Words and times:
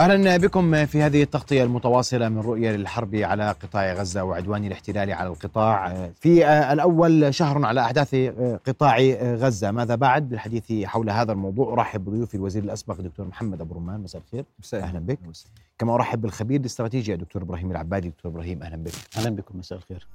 أهلا 0.00 0.36
بكم 0.36 0.86
في 0.86 1.02
هذه 1.02 1.22
التغطية 1.22 1.64
المتواصلة 1.64 2.28
من 2.28 2.38
رؤية 2.38 2.70
للحرب 2.70 3.14
على 3.14 3.50
قطاع 3.50 3.92
غزة 3.92 4.24
وعدوان 4.24 4.64
الاحتلال 4.64 5.12
على 5.12 5.28
القطاع. 5.28 5.94
في 6.14 6.46
الأول 6.72 7.34
شهر 7.34 7.64
على 7.64 7.80
أحداث 7.80 8.14
قطاع 8.66 8.98
غزة. 9.34 9.70
ماذا 9.70 9.94
بعد؟ 9.94 10.28
بالحديث 10.28 10.72
حول 10.86 11.10
هذا 11.10 11.32
الموضوع 11.32 11.72
أرحب 11.72 12.04
بضيوفي 12.04 12.34
الوزير 12.34 12.62
الأسبق 12.62 13.00
دكتور 13.00 13.26
محمد 13.26 13.60
أبو 13.60 13.74
رمان. 13.74 14.00
مساء 14.00 14.22
الخير. 14.22 14.44
مساء 14.58 14.82
أهلا 14.82 14.98
بك. 14.98 15.18
كما 15.78 15.94
أرحب 15.94 16.20
بالخبير 16.20 16.60
الاستراتيجي 16.60 17.14
الدكتور 17.14 17.42
إبراهيم 17.42 17.70
العبادي. 17.70 18.08
دكتور 18.08 18.32
إبراهيم 18.32 18.62
أهلا 18.62 18.76
بك. 18.76 18.92
أهلا 19.16 19.30
بكم. 19.30 19.58
مساء 19.58 19.78
الخير. 19.78 20.06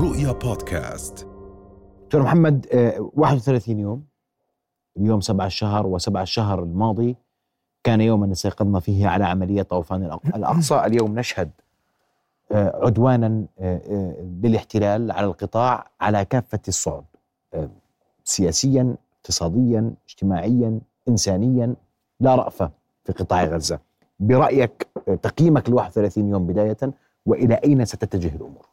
رؤيا 0.00 0.32
بودكاست. 0.32 1.26
دكتور 2.04 2.22
محمد 2.22 2.66
31 3.14 3.78
يوم. 3.78 4.15
اليوم 4.96 5.20
سبع 5.20 5.46
الشهر 5.46 5.86
وسبع 5.86 6.22
الشهر 6.22 6.62
الماضي 6.62 7.16
كان 7.84 8.00
يوما 8.00 8.32
استيقظنا 8.32 8.80
فيه 8.80 9.08
على 9.08 9.24
عملية 9.24 9.62
طوفان 9.62 10.02
الأقصى 10.36 10.84
اليوم 10.86 11.18
نشهد 11.18 11.50
عدوانا 12.52 13.46
للاحتلال 14.42 15.10
على 15.12 15.26
القطاع 15.26 15.86
على 16.00 16.24
كافة 16.24 16.60
الصعد 16.68 17.04
سياسيا 18.24 18.96
اقتصاديا 19.16 19.94
اجتماعيا 20.08 20.80
إنسانيا 21.08 21.74
لا 22.20 22.34
رأفة 22.34 22.70
في 23.04 23.12
قطاع 23.12 23.44
غزة 23.44 23.78
برأيك 24.20 24.86
تقييمك 25.22 25.70
ل 25.70 25.74
31 25.74 26.28
يوم 26.28 26.46
بداية 26.46 26.76
وإلى 27.26 27.54
أين 27.54 27.84
ستتجه 27.84 28.36
الأمور؟ 28.36 28.66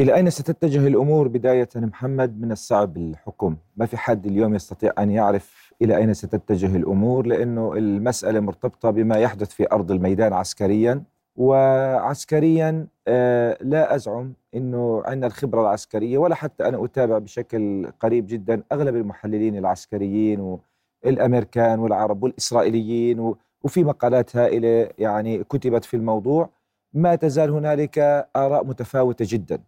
إلى 0.00 0.14
أين 0.14 0.30
ستتجه 0.30 0.86
الأمور 0.86 1.28
بداية 1.28 1.68
محمد 1.76 2.40
من 2.40 2.52
الصعب 2.52 2.96
الحكم؟ 2.96 3.56
ما 3.76 3.86
في 3.86 3.96
حد 3.96 4.26
اليوم 4.26 4.54
يستطيع 4.54 4.92
أن 4.98 5.10
يعرف 5.10 5.72
إلى 5.82 5.96
أين 5.96 6.14
ستتجه 6.14 6.76
الأمور 6.76 7.26
لأنه 7.26 7.72
المسألة 7.72 8.40
مرتبطة 8.40 8.90
بما 8.90 9.16
يحدث 9.16 9.50
في 9.50 9.66
أرض 9.72 9.90
الميدان 9.90 10.32
عسكريا. 10.32 11.02
وعسكريا 11.36 12.86
آه 13.08 13.58
لا 13.60 13.94
أزعم 13.94 14.32
أنه 14.54 15.02
عندنا 15.04 15.26
الخبرة 15.26 15.60
العسكرية 15.60 16.18
ولا 16.18 16.34
حتى 16.34 16.68
أنا 16.68 16.84
أتابع 16.84 17.18
بشكل 17.18 17.90
قريب 18.00 18.26
جدا 18.26 18.62
أغلب 18.72 18.96
المحللين 18.96 19.56
العسكريين 19.58 20.58
والأمريكان 21.04 21.78
والعرب 21.78 22.22
والإسرائيليين 22.22 23.34
وفي 23.62 23.84
مقالات 23.84 24.36
هائلة 24.36 24.88
يعني 24.98 25.44
كتبت 25.44 25.84
في 25.84 25.96
الموضوع. 25.96 26.48
ما 26.94 27.14
تزال 27.14 27.50
هنالك 27.50 27.98
آراء 28.36 28.64
متفاوتة 28.64 29.24
جدا. 29.28 29.58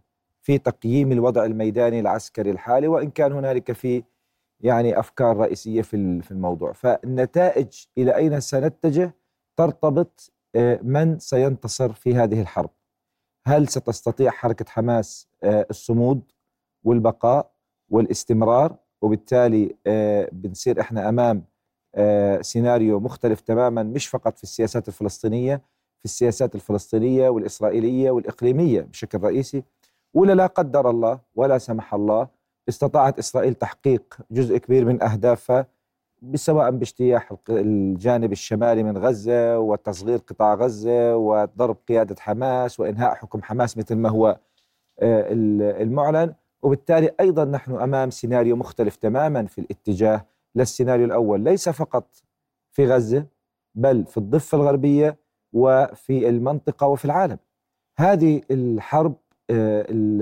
في 0.44 0.58
تقييم 0.58 1.12
الوضع 1.12 1.44
الميداني 1.44 2.00
العسكري 2.00 2.50
الحالي 2.50 2.88
وإن 2.88 3.10
كان 3.10 3.32
هنالك 3.32 3.72
في 3.72 4.02
يعني 4.60 4.98
أفكار 4.98 5.36
رئيسية 5.36 5.82
في 5.82 6.22
في 6.22 6.30
الموضوع. 6.30 6.72
فالنتائج 6.72 7.84
إلى 7.98 8.16
أين 8.16 8.40
سنتجه؟ 8.40 9.14
ترتبط 9.56 10.32
من 10.82 11.18
سينتصر 11.18 11.92
في 11.92 12.14
هذه 12.14 12.40
الحرب. 12.40 12.70
هل 13.46 13.68
ستستطيع 13.68 14.30
حركة 14.30 14.64
حماس 14.68 15.28
الصمود 15.44 16.22
والبقاء 16.84 17.50
والاستمرار؟ 17.90 18.76
وبالتالي 19.02 19.76
بنصير 20.32 20.80
إحنا 20.80 21.08
أمام 21.08 21.44
سيناريو 22.42 23.00
مختلف 23.00 23.40
تماما 23.40 23.82
مش 23.82 24.06
فقط 24.08 24.36
في 24.36 24.42
السياسات 24.42 24.88
الفلسطينية 24.88 25.56
في 25.98 26.04
السياسات 26.04 26.54
الفلسطينية 26.54 27.28
والإسرائيلية 27.28 28.10
والإقليمية 28.10 28.80
بشكل 28.80 29.18
رئيسي 29.20 29.64
ولا 30.14 30.32
لا 30.32 30.46
قدر 30.46 30.90
الله 30.90 31.20
ولا 31.34 31.58
سمح 31.58 31.94
الله 31.94 32.28
استطاعت 32.68 33.18
إسرائيل 33.18 33.54
تحقيق 33.54 34.18
جزء 34.30 34.56
كبير 34.58 34.84
من 34.84 35.02
أهدافها 35.02 35.66
سواء 36.34 36.70
باجتياح 36.70 37.32
الجانب 37.50 38.32
الشمالي 38.32 38.82
من 38.82 38.98
غزة 38.98 39.58
وتصغير 39.58 40.18
قطاع 40.18 40.54
غزة 40.54 41.16
وضرب 41.16 41.76
قيادة 41.88 42.16
حماس 42.18 42.80
وإنهاء 42.80 43.14
حكم 43.14 43.42
حماس 43.42 43.78
مثل 43.78 43.94
ما 43.96 44.08
هو 44.08 44.38
المعلن. 45.02 46.34
وبالتالي 46.62 47.10
أيضا 47.20 47.44
نحن 47.44 47.74
أمام 47.74 48.10
سيناريو 48.10 48.56
مختلف 48.56 48.96
تماما 48.96 49.46
في 49.46 49.60
الاتجاه 49.60 50.26
للسيناريو 50.54 51.04
الأول 51.06 51.40
ليس 51.40 51.68
فقط 51.68 52.22
في 52.70 52.86
غزة 52.86 53.26
بل 53.74 54.04
في 54.06 54.16
الضفة 54.16 54.58
الغربية 54.58 55.16
وفي 55.52 56.28
المنطقة 56.28 56.86
وفي 56.86 57.04
العالم. 57.04 57.38
هذه 57.98 58.40
الحرب 58.50 59.14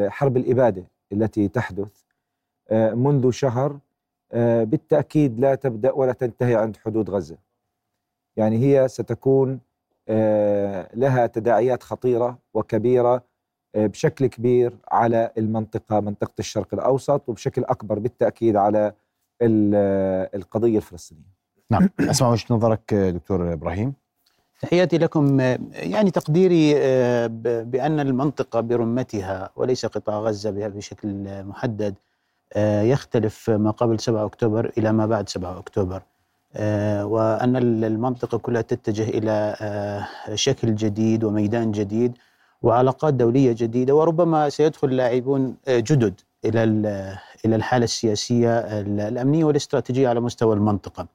حرب 0.09 0.37
الإبادة 0.37 0.85
التي 1.13 1.49
تحدث 1.49 2.03
منذ 2.73 3.31
شهر 3.31 3.79
بالتأكيد 4.35 5.41
لا 5.41 5.55
تبدأ 5.55 5.93
ولا 5.93 6.13
تنتهي 6.13 6.55
عند 6.55 6.77
حدود 6.77 7.11
غزة. 7.11 7.37
يعني 8.37 8.59
هي 8.59 8.89
ستكون 8.89 9.61
لها 10.95 11.27
تداعيات 11.27 11.83
خطيرة 11.83 12.39
وكبيرة 12.55 13.23
بشكل 13.77 14.27
كبير 14.27 14.77
على 14.89 15.31
المنطقة 15.39 16.01
منطقة 16.01 16.35
الشرق 16.39 16.75
الأوسط 16.75 17.29
وبشكل 17.29 17.65
أكبر 17.65 17.99
بالتأكيد 17.99 18.57
على 18.57 18.93
القضية 20.35 20.77
الفلسطينية. 20.77 21.33
نعم 21.71 21.89
أسمع 22.01 22.29
وجهة 22.29 22.55
نظرك 22.55 22.95
دكتور 22.95 23.53
إبراهيم. 23.53 23.95
تحياتي 24.63 24.99
لكم 24.99 25.41
يعني 25.73 26.11
تقديري 26.11 26.75
بأن 27.65 28.01
المنطقة 28.01 28.61
برمتها 28.61 29.51
وليس 29.57 29.87
قطاع 29.87 30.19
غزة 30.19 30.51
بشكل 30.51 31.09
محدد 31.45 31.95
يختلف 32.57 33.51
ما 33.51 33.71
قبل 33.71 34.01
7 34.01 34.25
أكتوبر 34.25 34.73
إلى 34.79 34.93
ما 34.93 35.07
بعد 35.07 35.29
7 35.29 35.59
أكتوبر 35.59 36.03
وأن 37.05 37.57
المنطقة 37.85 38.39
كلها 38.39 38.63
تتجه 38.63 39.09
إلى 39.09 39.57
شكل 40.35 40.75
جديد 40.75 41.25
وميدان 41.25 41.73
جديد 41.73 42.13
وعلاقات 42.63 43.15
دولية 43.15 43.53
جديدة 43.53 43.95
وربما 43.95 44.49
سيدخل 44.49 44.97
لاعبون 44.97 45.57
جدد 45.69 46.21
إلى 46.45 46.65
إلى 47.45 47.57
الحالة 47.57 47.85
السياسية 47.85 48.59
الأمنية 49.09 49.45
والاستراتيجية 49.45 50.09
على 50.09 50.21
مستوى 50.21 50.55
المنطقة. 50.55 51.07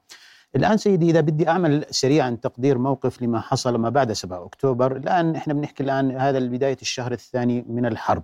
الآن 0.56 0.78
سيدي 0.78 1.10
إذا 1.10 1.22
بدي 1.22 1.50
أعمل 1.50 1.86
سريعا 1.90 2.38
تقدير 2.42 2.78
موقف 2.78 3.22
لما 3.22 3.40
حصل 3.42 3.76
ما 3.76 3.90
بعد 3.90 4.12
7 4.14 4.46
أكتوبر 4.46 4.98
الآن 4.98 5.36
إحنا 5.36 5.54
بنحكي 5.54 5.84
الآن 5.84 6.12
هذا 6.12 6.40
بداية 6.40 6.78
الشهر 6.82 7.12
الثاني 7.12 7.66
من 7.70 7.86
الحرب. 7.86 8.24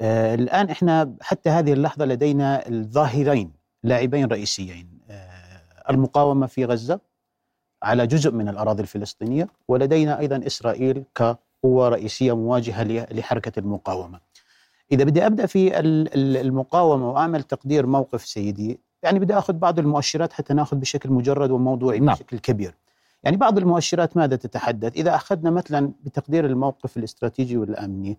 آه 0.00 0.34
الآن 0.34 0.70
إحنا 0.70 1.14
حتى 1.20 1.50
هذه 1.50 1.72
اللحظة 1.72 2.04
لدينا 2.04 2.68
الظاهرين 2.68 3.52
لاعبين 3.82 4.24
رئيسيين. 4.26 4.98
آه 5.10 5.90
المقاومة 5.90 6.46
في 6.46 6.64
غزة 6.64 7.00
على 7.82 8.06
جزء 8.06 8.30
من 8.30 8.48
الأراضي 8.48 8.82
الفلسطينية 8.82 9.48
ولدينا 9.68 10.18
أيضا 10.18 10.46
إسرائيل 10.46 11.04
كقوة 11.14 11.88
رئيسية 11.88 12.36
مواجهة 12.36 12.82
لحركة 13.12 13.58
المقاومة. 13.58 14.20
إذا 14.92 15.04
بدي 15.04 15.26
أبدأ 15.26 15.46
في 15.46 15.78
المقاومة 16.40 17.10
وأعمل 17.10 17.42
تقدير 17.42 17.86
موقف 17.86 18.24
سيدي 18.26 18.80
يعني 19.06 19.18
بدي 19.18 19.38
آخذ 19.38 19.52
بعض 19.52 19.78
المؤشرات 19.78 20.32
حتى 20.32 20.54
ناخذ 20.54 20.76
بشكل 20.76 21.10
مجرد 21.10 21.50
وموضوعي 21.50 21.98
نعم. 21.98 22.14
بشكل 22.14 22.38
كبير. 22.38 22.74
يعني 23.22 23.36
بعض 23.36 23.58
المؤشرات 23.58 24.16
ماذا 24.16 24.36
تتحدث؟ 24.36 24.96
إذا 24.96 25.14
أخذنا 25.14 25.50
مثلا 25.50 25.92
بتقدير 26.04 26.46
الموقف 26.46 26.96
الاستراتيجي 26.96 27.56
والأمني 27.56 28.18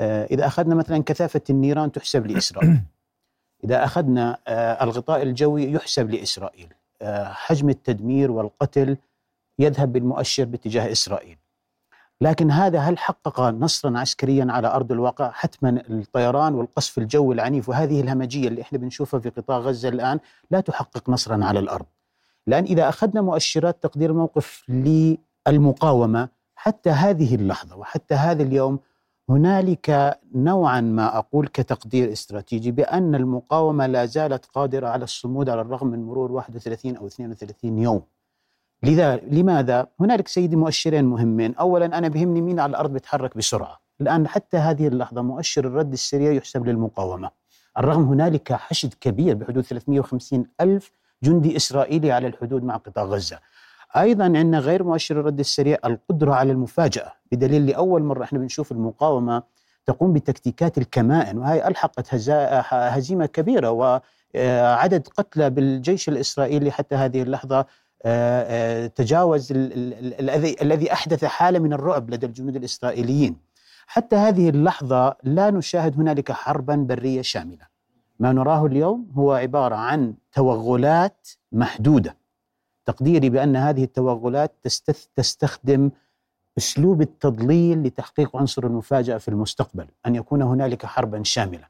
آه 0.00 0.24
إذا 0.24 0.46
أخذنا 0.46 0.74
مثلا 0.74 1.02
كثافة 1.02 1.40
النيران 1.50 1.92
تحسب 1.92 2.26
لإسرائيل. 2.26 2.80
إذا 3.64 3.84
أخذنا 3.84 4.38
آه 4.48 4.84
الغطاء 4.84 5.22
الجوي 5.22 5.72
يحسب 5.72 6.10
لإسرائيل. 6.10 6.74
آه 7.02 7.32
حجم 7.32 7.68
التدمير 7.68 8.30
والقتل 8.30 8.96
يذهب 9.58 9.92
بالمؤشر 9.92 10.44
باتجاه 10.44 10.92
إسرائيل. 10.92 11.36
لكن 12.22 12.50
هذا 12.50 12.78
هل 12.78 12.98
حقق 12.98 13.40
نصرا 13.40 13.98
عسكريا 13.98 14.46
على 14.50 14.68
أرض 14.68 14.92
الواقع؟ 14.92 15.30
حتما 15.30 15.82
الطيران 15.90 16.54
والقصف 16.54 16.98
الجوي 16.98 17.34
العنيف 17.34 17.68
وهذه 17.68 18.00
الهمجية 18.00 18.48
اللي 18.48 18.62
إحنا 18.62 18.78
بنشوفها 18.78 19.20
في 19.20 19.28
قطاع 19.30 19.58
غزة 19.58 19.88
الآن 19.88 20.20
لا 20.50 20.60
تحقق 20.60 21.10
نصرا 21.10 21.44
على 21.44 21.58
الأرض. 21.58 21.86
لأن 22.46 22.64
إذا 22.64 22.88
أخذنا 22.88 23.20
مؤشرات 23.20 23.82
تقدير 23.82 24.12
موقف 24.12 24.64
للمقاومة 25.48 26.28
حتى 26.54 26.90
هذه 26.90 27.34
اللحظة 27.34 27.76
وحتى 27.76 28.14
هذا 28.14 28.42
اليوم 28.42 28.78
هنالك 29.28 30.18
نوعا 30.34 30.80
ما 30.80 31.18
أقول 31.18 31.48
كتقدير 31.48 32.12
استراتيجي 32.12 32.70
بأن 32.70 33.14
المقاومة 33.14 33.86
لا 33.86 34.06
زالت 34.06 34.46
قادرة 34.46 34.88
على 34.88 35.04
الصمود 35.04 35.48
على 35.48 35.60
الرغم 35.60 35.86
من 35.86 36.04
مرور 36.06 36.32
31 36.32 36.96
أو 36.96 37.06
32 37.06 37.78
يوم. 37.78 38.02
لذا 38.82 39.16
لماذا؟ 39.16 39.86
هنالك 40.00 40.28
سيدي 40.28 40.56
مؤشرين 40.56 41.04
مهمين، 41.04 41.54
اولا 41.54 41.98
أنا 41.98 42.08
بهمني 42.08 42.40
مين 42.40 42.60
على 42.60 42.70
الأرض 42.70 42.92
بيتحرك 42.92 43.36
بسرعة، 43.36 43.80
الآن 44.00 44.28
حتى 44.28 44.56
هذه 44.56 44.88
اللحظة 44.88 45.22
مؤشر 45.22 45.64
الرد 45.64 45.92
السريع 45.92 46.32
يحسب 46.32 46.66
للمقاومة. 46.66 47.30
الرغم 47.78 48.02
هنالك 48.02 48.52
حشد 48.52 48.94
كبير 49.00 49.34
بحدود 49.34 49.64
350 49.64 50.46
ألف 50.60 50.92
جندي 51.22 51.56
إسرائيلي 51.56 52.12
على 52.12 52.26
الحدود 52.26 52.64
مع 52.64 52.76
قطاع 52.76 53.04
غزة. 53.04 53.38
أيضا 53.96 54.24
عندنا 54.24 54.58
غير 54.58 54.84
مؤشر 54.84 55.20
الرد 55.20 55.38
السريع 55.38 55.78
القدرة 55.84 56.34
على 56.34 56.52
المفاجأة 56.52 57.12
بدليل 57.32 57.66
لأول 57.66 58.02
مرة 58.02 58.24
إحنا 58.24 58.38
بنشوف 58.38 58.72
المقاومة 58.72 59.42
تقوم 59.86 60.12
بتكتيكات 60.12 60.78
الكمائن 60.78 61.38
وهي 61.38 61.68
ألحقت 61.68 62.14
هزيمة 62.72 63.26
كبيرة 63.26 63.70
وعدد 63.70 65.08
قتلى 65.08 65.50
بالجيش 65.50 66.08
الإسرائيلي 66.08 66.70
حتى 66.70 66.94
هذه 66.94 67.22
اللحظة 67.22 67.66
تجاوز 68.88 69.52
ال- 69.52 69.72
ال- 69.72 70.30
ال- 70.30 70.62
الذي 70.62 70.92
أحدث 70.92 71.24
حالة 71.24 71.58
من 71.58 71.72
الرعب 71.72 72.10
لدى 72.10 72.26
الجنود 72.26 72.56
الإسرائيليين 72.56 73.36
حتى 73.86 74.16
هذه 74.16 74.48
اللحظة 74.48 75.16
لا 75.22 75.50
نشاهد 75.50 76.00
هنالك 76.00 76.32
حربا 76.32 76.76
برية 76.76 77.22
شاملة 77.22 77.66
ما 78.18 78.32
نراه 78.32 78.66
اليوم 78.66 79.08
هو 79.14 79.32
عبارة 79.32 79.74
عن 79.74 80.14
توغلات 80.32 81.28
محدودة 81.52 82.16
تقديري 82.86 83.30
بأن 83.30 83.56
هذه 83.56 83.84
التوغلات 83.84 84.52
تستخدم 85.16 85.90
أسلوب 86.58 87.02
التضليل 87.02 87.82
لتحقيق 87.82 88.36
عنصر 88.36 88.66
المفاجأة 88.66 89.18
في 89.18 89.28
المستقبل، 89.28 89.86
أن 90.06 90.14
يكون 90.14 90.42
هنالك 90.42 90.86
حربا 90.86 91.22
شاملة. 91.22 91.66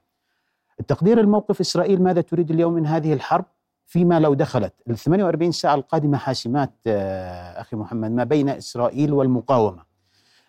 التقدير 0.81 1.21
الموقف 1.21 1.61
إسرائيل 1.61 2.03
ماذا 2.03 2.21
تريد 2.21 2.51
اليوم 2.51 2.73
من 2.73 2.87
هذه 2.87 3.13
الحرب؟ 3.13 3.45
فيما 3.91 4.21
لو 4.21 4.35
دخلت 4.35 4.73
ال 4.91 4.99
48 4.99 5.53
ساعة 5.53 5.75
القادمة 5.75 6.19
حاسمات 6.19 6.71
آه، 6.87 7.61
أخي 7.61 7.77
محمد 7.77 8.11
ما 8.11 8.25
بين 8.25 8.49
إسرائيل 8.49 9.13
والمقاومة. 9.13 9.83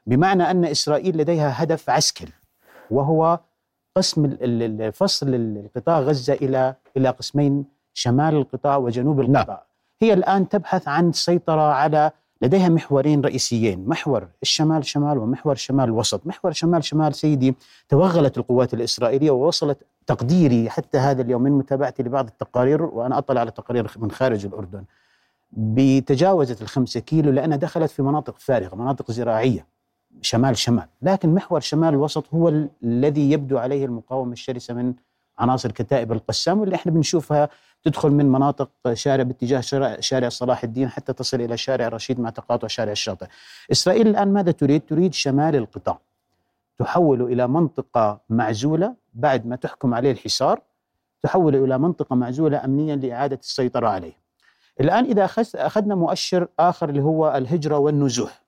بمعنى 0.08 0.52
أن 0.52 0.66
إسرائيل 0.66 1.18
لديها 1.18 1.64
هدف 1.64 1.90
عسكري 1.90 2.32
وهو 2.92 3.40
قسم 3.96 4.38
فصل 4.94 5.28
القطاع 5.36 6.00
غزة 6.00 6.34
إلى 6.34 6.76
إلى 6.98 7.10
قسمين 7.10 7.66
شمال 7.94 8.36
القطاع 8.36 8.78
وجنوب 8.78 9.20
القطاع. 9.20 9.64
هي 10.02 10.14
الآن 10.14 10.50
تبحث 10.50 10.88
عن 10.88 11.10
السيطره 11.10 11.74
على 11.74 12.12
لديها 12.42 12.70
محورين 12.70 13.22
رئيسيين 13.22 13.86
محور 13.90 14.28
الشمال 14.42 14.86
شمال 14.86 15.18
ومحور 15.18 15.56
شمال 15.56 15.92
وسط 15.92 16.28
محور 16.28 16.52
شمال 16.52 16.84
شمال 16.84 17.16
سيدي 17.16 17.56
توغلت 17.90 18.38
القوات 18.38 18.74
الإسرائيلية 18.74 19.32
ووصلت 19.32 19.78
تقديري 20.08 20.70
حتى 20.70 20.98
هذا 20.98 21.22
اليوم 21.22 21.42
من 21.42 21.52
متابعتي 21.52 22.04
لبعض 22.04 22.28
التقارير 22.28 22.82
وأنا 22.84 23.18
أطلع 23.18 23.42
على 23.42 23.52
تقارير 23.52 23.92
من 23.98 24.12
خارج 24.12 24.46
الأردن. 24.46 24.84
بتجاوزت 25.52 26.62
الخمسة 26.62 27.00
كيلو 27.00 27.32
لأنها 27.32 27.58
دخلت 27.58 27.92
في 27.92 28.02
مناطق 28.02 28.36
فارغة 28.40 28.76
مناطق 28.76 29.12
زراعية 29.12 29.66
شمال 30.22 30.58
شمال. 30.58 30.88
لكن 31.02 31.34
محور 31.34 31.60
شمال 31.60 31.90
الوسط 31.90 32.34
هو 32.34 32.50
ال- 32.50 32.70
الذي 32.84 33.32
يبدو 33.32 33.58
عليه 33.58 33.86
المقاومة 33.86 34.32
الشرسة 34.34 34.74
من 34.74 34.94
عناصر 35.40 35.72
كتائب 35.72 36.12
القسام 36.12 36.60
واللي 36.60 36.76
إحنا 36.76 36.92
بنشوفها 36.92 37.50
تدخل 37.84 38.10
من 38.10 38.26
مناطق 38.26 38.70
شارع 38.94 39.24
باتجاه 39.24 39.62
شارع, 40.00 40.30
صلاح 40.30 40.64
الدين 40.64 40.90
حتى 40.90 41.14
تصل 41.14 41.42
إلى 41.42 41.58
شارع 41.58 41.88
رشيد 41.88 42.20
مع 42.20 42.30
تقاطع 42.30 42.68
شارع 42.68 42.92
الشاطئ. 42.92 43.26
إسرائيل 43.72 44.08
الآن 44.08 44.34
ماذا 44.34 44.52
تريد؟ 44.52 44.82
تريد 44.82 45.14
شمال 45.14 45.56
القطاع. 45.56 46.00
تحول 46.80 47.22
إلى 47.22 47.48
منطقة 47.48 48.20
معزولة 48.30 48.96
بعد 49.14 49.46
ما 49.46 49.56
تحكم 49.56 49.94
عليه 49.94 50.12
الحصار 50.12 50.62
تحول 51.24 51.56
إلى 51.56 51.78
منطقة 51.78 52.16
معزولة 52.16 52.66
امنيا 52.66 52.96
لإعادة 52.96 53.40
السيطرة 53.44 53.88
عليه. 53.88 54.14
الآن 54.80 55.06
إذا 55.06 55.26
أخذنا 55.56 55.96
مؤشر 55.96 56.48
آخر 56.60 56.90
اللي 56.90 57.02
هو 57.02 57.38
الهجرة 57.38 57.78
والنزوح. 57.78 58.42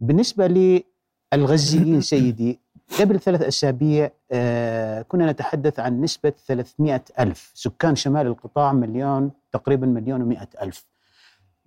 بالنسبة 0.00 0.46
للغزيين 1.34 2.00
سيدي 2.00 2.60
قبل 3.00 3.20
ثلاث 3.20 3.42
أسابيع 3.42 4.10
آه، 4.32 5.02
كنا 5.02 5.32
نتحدث 5.32 5.80
عن 5.80 6.00
نسبة 6.00 6.32
300 6.46 7.04
ألف. 7.18 7.52
سكان 7.54 7.96
شمال 7.96 8.26
القطاع 8.26 8.72
مليون 8.72 9.30
تقريبا 9.52 9.86
مليون 9.86 10.22
ومئة 10.22 10.48
ألف. 10.62 10.86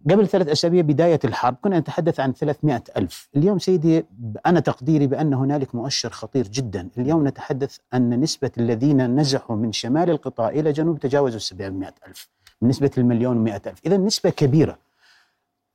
قبل 0.10 0.28
ثلاث 0.28 0.48
أسابيع 0.48 0.82
بداية 0.82 1.20
الحرب 1.26 1.56
كنا 1.62 1.80
نتحدث 1.80 2.20
عن 2.20 2.34
300 2.34 2.84
ألف. 2.98 3.30
اليوم 3.36 3.60
سيدي 3.60 4.06
أنا 4.46 4.60
تقديري 4.60 5.08
بأن 5.08 5.34
هنالك 5.34 5.76
مؤشر 5.76 6.10
خطير 6.10 6.48
جدا. 6.48 6.90
اليوم 6.98 7.28
نتحدث 7.28 7.78
أن 7.94 8.20
نسبة 8.20 8.52
الذين 8.58 9.16
نزحوا 9.20 9.56
من 9.56 9.72
شمال 9.72 10.10
القطاع 10.10 10.50
إلى 10.50 10.72
جنوب 10.72 11.00
تجاوزوا 11.00 11.40
700 11.40 11.94
ألف. 12.08 12.30
بالنسبة 12.62 12.92
للمليون 12.98 13.38
ومئة 13.38 13.62
ألف. 13.68 13.82
إذا 13.86 13.98
نسبة 13.98 14.30
كبيرة. 14.30 14.78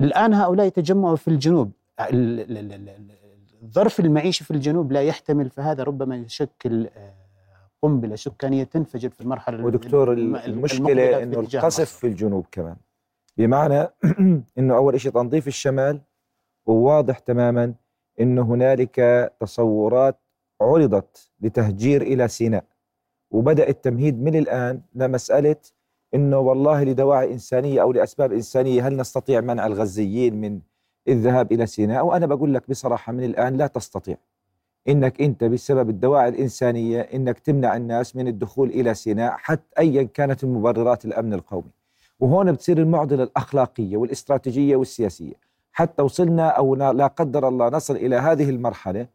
الآن 0.00 0.35
هؤلاء 0.35 0.67
يتجمعوا 0.67 1.17
في 1.17 1.29
الجنوب. 1.29 1.70
ال- 3.61 3.65
ال- 3.65 3.69
ال- 3.69 3.69
ال- 3.69 3.69
الظرف 3.69 4.01
المعيشي 4.01 4.45
في 4.45 4.51
الجنوب 4.51 4.93
لا 4.93 5.03
يحتمل 5.03 5.51
فهذا 5.51 5.83
ربما 5.83 6.17
يشكل 6.17 6.87
آه، 6.87 7.15
قنبلة 7.83 8.17
سكانية 8.17 8.65
تنفجر 8.65 9.11
في 9.11 9.21
المرحلة 9.21 9.65
ودكتور 9.65 10.12
الم- 10.12 10.37
المشكلة 10.37 10.79
المقبلة 10.79 11.23
انه 11.23 11.33
في 11.35 11.41
اتجاه 11.41 11.61
القصف 11.61 11.81
مصر. 11.83 11.99
في 11.99 12.07
الجنوب 12.07 12.47
كمان 12.53 12.77
بمعنى 13.37 13.89
إنه 14.59 14.77
أول 14.77 15.01
شيء 15.01 15.12
تنظيف 15.12 15.49
الشمال 15.49 16.01
وواضح 16.67 17.19
تماما 17.19 17.75
انه 18.21 18.43
هنالك 18.43 18.97
تصورات 19.41 20.21
عرضت 20.61 21.31
لتهجير 21.41 22.03
إلى 22.03 22.29
سيناء 22.29 22.65
وبدأ 23.31 23.69
التمهيد 23.69 24.23
من 24.23 24.37
الآن 24.37 24.83
لمسألة 24.95 25.57
إنه 26.15 26.39
والله 26.39 26.85
لدواعي 26.85 27.33
إنسانية 27.33 27.83
أو 27.83 27.93
لأسباب 27.93 28.33
إنسانية 28.33 28.89
هل 28.89 28.97
نستطيع 28.97 29.41
منع 29.41 29.67
الغزيين 29.67 30.41
من 30.41 30.61
الذهاب 31.08 31.52
إلى 31.52 31.67
سيناء 31.67 32.06
وأنا 32.06 32.26
بقول 32.26 32.55
لك 32.55 32.70
بصراحة 32.70 33.12
من 33.12 33.25
الآن 33.25 33.56
لا 33.56 33.67
تستطيع. 33.67 34.17
إنك 34.88 35.20
أنت 35.20 35.44
بسبب 35.44 35.91
الدواعي 35.91 36.29
الإنسانية 36.29 37.00
إنك 37.00 37.38
تمنع 37.38 37.76
الناس 37.76 38.17
من 38.17 38.29
الدخول 38.29 38.69
إلى 38.69 38.94
سيناء 38.94 39.35
حتى 39.37 39.79
ايا 39.79 40.02
كانت 40.02 40.44
المبررات 40.44 41.05
الأمن 41.05 41.35
القومي. 41.35 41.70
وهون 42.20 42.52
بتصير 42.52 42.79
المعضلة 42.79 43.23
الأخلاقية 43.23 43.97
والاستراتيجية 43.97 44.76
والسياسية. 44.76 45.35
حتى 45.73 46.02
وصلنا 46.02 46.49
أو 46.49 46.75
لا 46.75 47.06
قدر 47.06 47.49
الله 47.49 47.69
نصل 47.69 47.97
إلى 47.97 48.17
هذه 48.17 48.50
المرحلة 48.50 49.06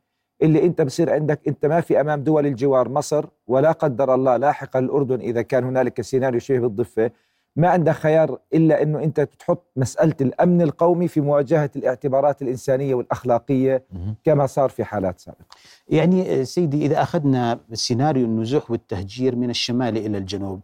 اللي 0.41 0.65
أنت 0.65 0.81
بصير 0.81 1.13
عندك 1.13 1.39
أنت 1.47 1.65
ما 1.65 1.81
في 1.81 2.01
أمام 2.01 2.23
دول 2.23 2.45
الجوار 2.45 2.89
مصر 2.89 3.25
ولا 3.47 3.71
قدر 3.71 4.15
الله 4.15 4.37
لاحقا 4.37 4.79
الأردن 4.79 5.19
إذا 5.19 5.41
كان 5.41 5.63
هنالك 5.63 6.01
سيناريو 6.01 6.39
شبه 6.39 6.59
بالضفة. 6.59 7.11
ما 7.55 7.69
عندك 7.69 7.93
خيار 7.93 8.39
إلا 8.53 8.81
إنه 8.83 9.03
أنت 9.03 9.21
تحط 9.39 9.63
مسألة 9.75 10.15
الأمن 10.21 10.61
القومي 10.61 11.07
في 11.07 11.21
مواجهة 11.21 11.71
الاعتبارات 11.75 12.41
الإنسانية 12.41 12.95
والأخلاقية 12.95 13.83
كما 14.23 14.45
صار 14.45 14.69
في 14.69 14.83
حالات 14.83 15.19
سابقة 15.19 15.45
يعني 15.87 16.45
سيدي 16.45 16.85
إذا 16.85 17.01
أخذنا 17.01 17.59
سيناريو 17.73 18.25
النزوح 18.25 18.71
والتهجير 18.71 19.35
من 19.35 19.49
الشمال 19.49 19.97
إلى 19.97 20.17
الجنوب 20.17 20.59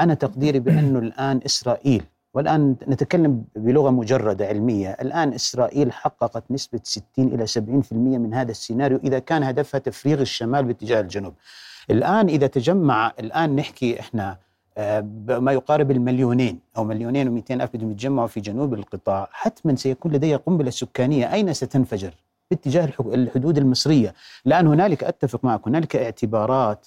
أنا 0.00 0.14
تقديري 0.14 0.58
بأنه 0.60 0.98
الآن 0.98 1.40
إسرائيل 1.46 2.02
والآن 2.34 2.76
نتكلم 2.88 3.44
بلغة 3.56 3.90
مجردة 3.90 4.46
علمية، 4.46 4.90
الآن 4.90 5.32
إسرائيل 5.32 5.92
حققت 5.92 6.44
نسبة 6.50 6.80
60 6.82 7.04
إلى 7.18 7.46
70% 7.46 7.92
من 7.92 8.34
هذا 8.34 8.50
السيناريو 8.50 9.00
إذا 9.04 9.18
كان 9.18 9.42
هدفها 9.42 9.78
تفريغ 9.78 10.20
الشمال 10.20 10.64
باتجاه 10.64 11.00
الجنوب. 11.00 11.34
الآن 11.90 12.28
إذا 12.28 12.46
تجمع 12.46 13.12
الآن 13.20 13.56
نحكي 13.56 14.00
إحنا 14.00 14.30
آه، 14.30 14.38
ما 15.28 15.52
يقارب 15.52 15.90
المليونين 15.90 16.58
أو 16.76 16.84
مليونين 16.84 17.42
و200 17.42 17.50
ألف 17.50 17.76
بدهم 17.76 17.90
يتجمعوا 17.90 18.28
في 18.28 18.40
جنوب 18.40 18.74
القطاع، 18.74 19.28
حتما 19.32 19.76
سيكون 19.76 20.12
لديها 20.12 20.36
قنبلة 20.36 20.70
سكانية، 20.70 21.32
أين 21.32 21.52
ستنفجر؟ 21.52 22.14
باتجاه 22.50 22.88
الحدود 23.00 23.58
المصرية، 23.58 24.14
الان 24.46 24.66
هنالك 24.66 25.04
أتفق 25.04 25.44
معك 25.44 25.68
هنالك 25.68 25.96
اعتبارات 25.96 26.86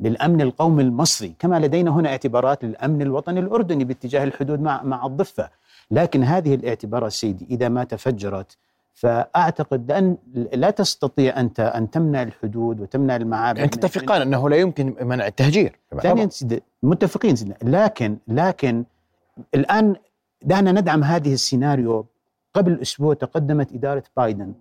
للأمن 0.00 0.40
القومي 0.40 0.82
المصري. 0.82 1.34
كما 1.38 1.58
لدينا 1.58 1.90
هنا 1.90 2.08
اعتبارات 2.08 2.64
للأمن 2.64 3.02
الوطني 3.02 3.40
الأردني 3.40 3.84
باتجاه 3.84 4.24
الحدود 4.24 4.60
مع 4.60 4.82
مع 4.82 5.06
الضفة. 5.06 5.50
لكن 5.90 6.24
هذه 6.24 6.54
الاعتبارات 6.54 7.12
سيدي 7.12 7.46
إذا 7.50 7.68
ما 7.68 7.84
تفجرت 7.84 8.56
فأعتقد 8.94 9.92
لأن 9.92 10.16
لا 10.34 10.70
تستطيع 10.70 11.40
أنت 11.40 11.60
أن 11.60 11.90
تمنع 11.90 12.22
الحدود 12.22 12.80
وتمنع 12.80 13.16
المعابر 13.16 13.58
يعني 13.58 13.70
تتفقان 13.70 14.22
أنه 14.22 14.50
لا 14.50 14.56
يمكن 14.56 14.96
منع 15.00 15.26
التهجير. 15.26 15.78
ثانيا 16.02 16.28
متفقين 16.82 17.36
سيدي. 17.36 17.54
لكن 17.62 18.16
لكن 18.28 18.84
الآن 19.54 19.96
دعنا 20.42 20.72
ندعم 20.72 21.04
هذه 21.04 21.32
السيناريو. 21.32 22.06
قبل 22.54 22.80
أسبوع 22.80 23.14
تقدمت 23.14 23.72
إدارة 23.72 24.02
بايدن 24.16 24.52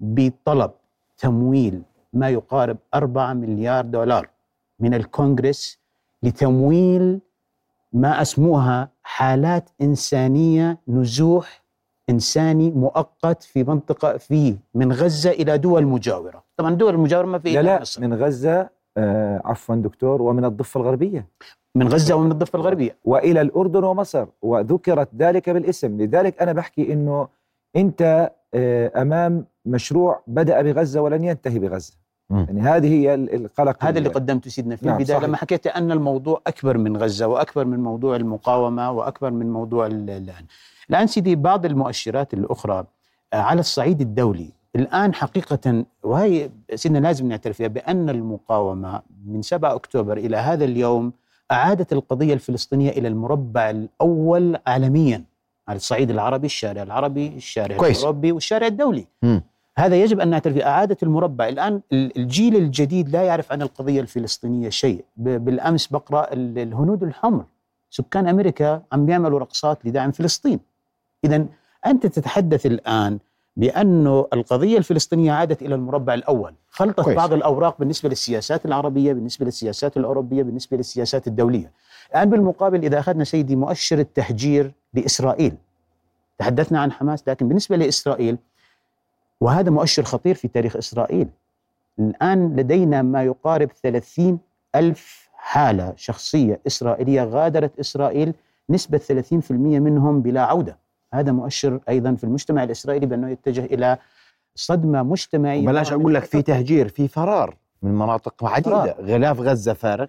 بطلب 0.00 0.70
تمويل 1.18 1.82
ما 2.12 2.28
يقارب 2.28 2.76
4 2.94 3.32
مليار 3.32 3.84
دولار 3.84 4.28
من 4.80 4.94
الكونغرس 4.94 5.78
لتمويل 6.22 7.20
ما 7.92 8.22
أسموها 8.22 8.88
حالات 9.02 9.70
إنسانية 9.80 10.78
نزوح 10.88 11.63
إنساني 12.10 12.70
مؤقت 12.70 13.42
في 13.42 13.64
منطقة 13.64 14.16
في 14.16 14.56
من 14.74 14.92
غزة 14.92 15.30
إلى 15.30 15.58
دول 15.58 15.86
مجاورة، 15.86 16.44
طبعا 16.56 16.70
الدول 16.70 16.94
المجاوره 16.94 17.26
ما 17.26 17.38
في 17.38 17.52
لا 17.52 17.62
لا 17.62 17.80
مصر. 17.80 18.00
من 18.00 18.14
غزة 18.14 18.68
آه 18.96 19.42
عفوا 19.44 19.74
دكتور 19.74 20.22
ومن 20.22 20.44
الضفة 20.44 20.80
الغربية 20.80 21.26
من 21.74 21.88
غزة 21.88 22.14
ومن 22.14 22.32
الضفة 22.32 22.56
الغربية 22.56 22.96
وإلى 23.04 23.40
الأردن 23.40 23.84
ومصر 23.84 24.26
وذكرت 24.42 25.08
ذلك 25.18 25.50
بالاسم 25.50 26.00
لذلك 26.00 26.42
أنا 26.42 26.52
بحكي 26.52 26.92
إنه 26.92 27.28
أنت 27.76 28.30
آه، 28.54 29.02
أمام 29.02 29.46
مشروع 29.66 30.22
بدأ 30.26 30.62
بغزة 30.62 31.00
ولن 31.00 31.24
ينتهي 31.24 31.58
بغزة. 31.58 31.92
يعني 32.30 32.60
هذه 32.60 32.88
هي 32.94 33.14
ال- 33.14 33.34
القلق 33.34 33.84
هذا 33.84 33.98
اللي 33.98 34.08
قدمته 34.08 34.50
سيدنا 34.50 34.76
في 34.76 34.86
نعم، 34.86 34.96
البداية 34.96 35.16
صحيح. 35.16 35.28
لما 35.28 35.36
حكيت 35.36 35.66
أن 35.66 35.92
الموضوع 35.92 36.40
أكبر 36.46 36.78
من 36.78 36.96
غزة 36.96 37.26
وأكبر 37.26 37.64
من 37.64 37.80
موضوع 37.80 38.16
المقاومة 38.16 38.90
وأكبر 38.90 39.30
من 39.30 39.50
موضوع 39.52 39.86
ال- 39.86 40.10
الآن. 40.10 40.44
الآن 40.90 41.06
سيدي 41.06 41.36
بعض 41.36 41.66
المؤشرات 41.66 42.34
الأخرى 42.34 42.84
آه، 43.32 43.36
على 43.36 43.60
الصعيد 43.60 44.00
الدولي 44.00 44.50
الآن 44.76 45.14
حقيقة 45.14 45.84
وهي 46.02 46.50
سيدنا 46.74 46.98
لازم 46.98 47.28
نعترف 47.28 47.56
فيها 47.56 47.68
بأن 47.68 48.10
المقاومة 48.10 49.02
من 49.26 49.42
7 49.42 49.74
أكتوبر 49.74 50.16
إلى 50.16 50.36
هذا 50.36 50.64
اليوم 50.64 51.12
أعادت 51.52 51.92
القضية 51.92 52.34
الفلسطينية 52.34 52.90
إلى 52.90 53.08
المربع 53.08 53.70
الأول 53.70 54.58
عالميا 54.66 55.24
على 55.68 55.76
الصعيد 55.76 56.10
العربي، 56.10 56.46
الشارع 56.46 56.82
العربي، 56.82 57.26
الشارع 57.36 57.76
كويس. 57.76 57.98
الأوروبي 57.98 58.32
والشارع 58.32 58.66
الدولي. 58.66 59.06
مم. 59.22 59.42
هذا 59.76 59.96
يجب 59.96 60.20
أن 60.20 60.28
نعترف 60.28 60.56
اعاده 60.56 60.96
المربع، 61.02 61.48
الآن 61.48 61.80
ال- 61.92 62.18
الجيل 62.18 62.56
الجديد 62.56 63.08
لا 63.08 63.22
يعرف 63.22 63.52
عن 63.52 63.62
القضية 63.62 64.00
الفلسطينية 64.00 64.68
شيء، 64.68 65.04
ب- 65.16 65.44
بالأمس 65.44 65.86
بقرأ 65.86 66.32
ال- 66.32 66.58
الهنود 66.58 67.02
الحمر 67.02 67.44
سكان 67.90 68.28
أمريكا 68.28 68.82
عم 68.92 69.06
بيعملوا 69.06 69.38
رقصات 69.38 69.86
لدعم 69.86 70.10
فلسطين. 70.12 70.60
اذا 71.24 71.46
أنت 71.86 72.06
تتحدث 72.06 72.66
الآن 72.66 73.18
بأنه 73.56 74.26
القضية 74.32 74.78
الفلسطينية 74.78 75.32
عادت 75.32 75.62
إلى 75.62 75.74
المربع 75.74 76.14
الأول، 76.14 76.54
خلطت 76.70 77.00
كويس. 77.00 77.16
بعض 77.16 77.32
الأوراق 77.32 77.78
بالنسبة 77.78 78.08
للسياسات 78.08 78.66
العربية، 78.66 79.12
بالنسبة 79.12 79.46
للسياسات 79.46 79.96
الأوروبية، 79.96 80.42
بالنسبة 80.42 80.76
للسياسات 80.76 81.26
الدولية. 81.26 81.72
الآن 82.10 82.30
بالمقابل 82.30 82.84
إذا 82.84 82.98
أخذنا 82.98 83.24
سيدي 83.24 83.56
مؤشر 83.56 83.98
التهجير 83.98 84.72
لإسرائيل 84.94 85.54
تحدثنا 86.38 86.80
عن 86.80 86.92
حماس 86.92 87.28
لكن 87.28 87.48
بالنسبة 87.48 87.76
لإسرائيل 87.76 88.38
وهذا 89.44 89.70
مؤشر 89.70 90.02
خطير 90.02 90.34
في 90.34 90.48
تاريخ 90.48 90.76
إسرائيل. 90.76 91.28
الآن 91.98 92.56
لدينا 92.56 93.02
ما 93.02 93.24
يقارب 93.24 93.70
30 93.82 94.38
ألف 94.74 95.30
حالة 95.34 95.92
شخصية 95.96 96.60
إسرائيلية 96.66 97.24
غادرت 97.24 97.78
إسرائيل 97.78 98.34
نسبة 98.70 98.98
30% 98.98 99.52
منهم 99.52 100.22
بلا 100.22 100.42
عودة. 100.42 100.78
هذا 101.14 101.32
مؤشر 101.32 101.80
أيضا 101.88 102.14
في 102.14 102.24
المجتمع 102.24 102.62
الإسرائيلي 102.62 103.06
بأنه 103.06 103.30
يتجه 103.30 103.64
إلى 103.64 103.98
صدمة 104.54 105.02
مجتمعية. 105.02 105.66
بلاش 105.66 105.92
أقول 105.92 106.14
لك 106.14 106.24
في 106.24 106.42
تهجير 106.42 106.88
في 106.88 107.08
فرار 107.08 107.56
من 107.82 107.94
مناطق 107.94 108.44
عديدة. 108.44 108.84
فرار. 108.84 109.04
غلاف 109.04 109.40
غزة 109.40 109.72
فارغ 109.72 110.06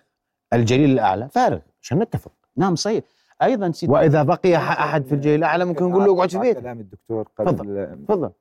الجليل 0.53 0.89
الأعلى 0.89 1.29
فارغ 1.29 1.59
عشان 1.81 1.99
نتفق 1.99 2.31
نعم 2.57 2.75
صحيح. 2.75 3.03
أيضا 3.41 3.71
سيدي 3.71 3.93
وإذا 3.93 4.23
بقي 4.23 4.55
أحد 4.55 5.05
في 5.05 5.15
الجليل 5.15 5.39
الأعلى 5.39 5.65
ممكن 5.65 5.85
نقول 5.85 6.05
له 6.05 6.13
اقعد 6.13 6.29
في 6.29 6.39
بيتك 6.39 6.61
كلام 6.61 6.79
الدكتور. 6.79 7.27
قبل 7.37 7.97
تفضل. 8.07 8.31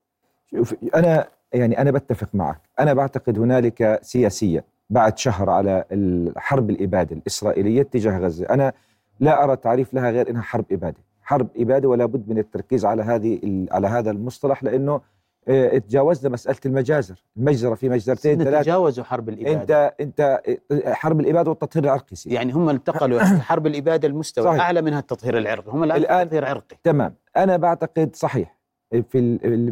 شوف 0.57 0.75
أنا 0.95 1.27
يعني 1.53 1.81
أنا 1.81 1.91
بتفق 1.91 2.29
معك. 2.35 2.61
أنا 2.81 2.95
بعتقد 2.95 3.39
هنالك 3.39 3.99
سياسية 4.03 4.65
بعد 4.91 5.19
شهر 5.19 5.51
على 5.51 5.85
الحرب 5.93 6.71
الإبادة 6.71 7.17
الإسرائيلية 7.17 7.83
تجاه 7.83 8.19
غزة. 8.19 8.47
أنا 8.51 8.73
لا 9.21 9.45
أرى 9.45 9.57
تعريف 9.57 9.95
لها 9.95 10.11
غير 10.11 10.31
إنها 10.31 10.43
حرب 10.43 10.65
إبادة. 10.73 10.97
حرب 11.23 11.49
إبادة 11.57 11.89
ولا 11.89 12.07
بد 12.07 12.29
من 12.29 12.39
التركيز 12.39 12.85
على 12.85 13.03
هذه 13.03 13.67
على 13.71 13.87
هذا 13.89 14.11
المصطلح 14.11 14.65
لأنه 14.65 15.01
آه، 15.49 15.79
تجاوزنا 15.79 16.33
مسألة 16.33 16.57
المجازر. 16.67 17.25
المجزرة 17.37 17.75
في 17.75 17.89
مجزرتين 17.89 18.39
ثلاثة. 18.45 18.63
تجاوزوا 18.63 19.05
حرب 19.05 19.29
الإبادة. 19.29 19.87
أنت 19.87 19.95
أنت 20.01 20.41
آه، 20.87 20.93
حرب 20.93 21.21
الإبادة 21.21 21.51
والتطهير 21.51 21.85
العرقي 21.85 22.17
سيدي. 22.17 22.35
يعني 22.35 22.53
هم 22.53 22.69
انتقلوا 22.69 23.21
حرب 23.23 23.67
الإبادة 23.67 24.09
المستوى. 24.09 24.45
صحيح. 24.45 24.61
أعلى 24.61 24.83
منها 24.83 24.99
التطهير 24.99 25.39
العرقي. 25.39 25.71
هم 25.73 25.85
الآن, 25.85 26.03
الآن- 26.03 26.27
تطهير 26.29 26.45
عرقي. 26.45 26.77
تمام. 26.83 27.15
أنا 27.37 27.57
بعتقد 27.57 28.17
صحيح. 28.17 28.57
في 28.93 29.21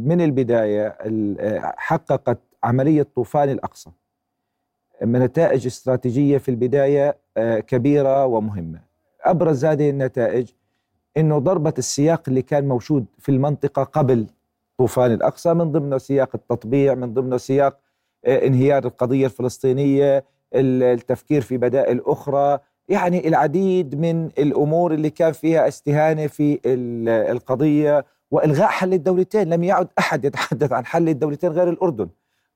من 0.04 0.20
البداية 0.20 0.86
ال- 0.86 1.60
حققت 1.76 2.38
عملية 2.64 3.06
طوفان 3.14 3.48
الأقصى. 3.50 3.90
نتائج 5.02 5.66
استراتيجية 5.66 6.38
في 6.38 6.48
البداية 6.50 7.16
آه، 7.36 7.58
كبيرة 7.58 8.26
ومهمة. 8.26 8.80
أبرز 9.24 9.64
هذه 9.64 9.90
النتائج 9.90 10.48
إنه 11.16 11.38
ضربة 11.38 11.74
السياق 11.78 12.22
اللي 12.28 12.42
كان 12.42 12.68
موجود 12.68 13.04
في 13.18 13.28
المنطقة 13.28 13.82
قبل 13.82 14.26
طوفان 14.78 15.12
الأقصى 15.12 15.54
من 15.54 15.72
ضمنه 15.72 15.98
سياق 15.98 16.30
التطبيع 16.34 16.94
من 16.94 17.14
ضمنه 17.14 17.36
سياق 17.36 17.78
آه، 18.24 18.46
انهيار 18.46 18.84
القضية 18.84 19.26
الفلسطينية 19.26 20.24
ال- 20.54 20.82
التفكير 20.82 21.40
في 21.40 21.56
بدائل 21.58 22.00
أخرى. 22.06 22.58
يعني 22.88 23.28
العديد 23.28 24.00
من 24.00 24.26
الأمور 24.26 24.94
اللي 24.94 25.10
كان 25.10 25.32
فيها 25.32 25.68
استهانة 25.68 26.26
في 26.26 26.60
ال- 26.66 27.08
القضية 27.08 28.04
وإلغاء 28.32 28.68
حل 28.68 28.92
الدولتين 28.92 29.48
لم 29.48 29.64
يعد 29.64 29.88
أحد 29.98 30.24
يتحدث 30.24 30.72
عن 30.72 30.86
حل 30.86 31.08
الدولتين 31.08 31.52
غير 31.52 31.68
الأردن. 31.68 32.08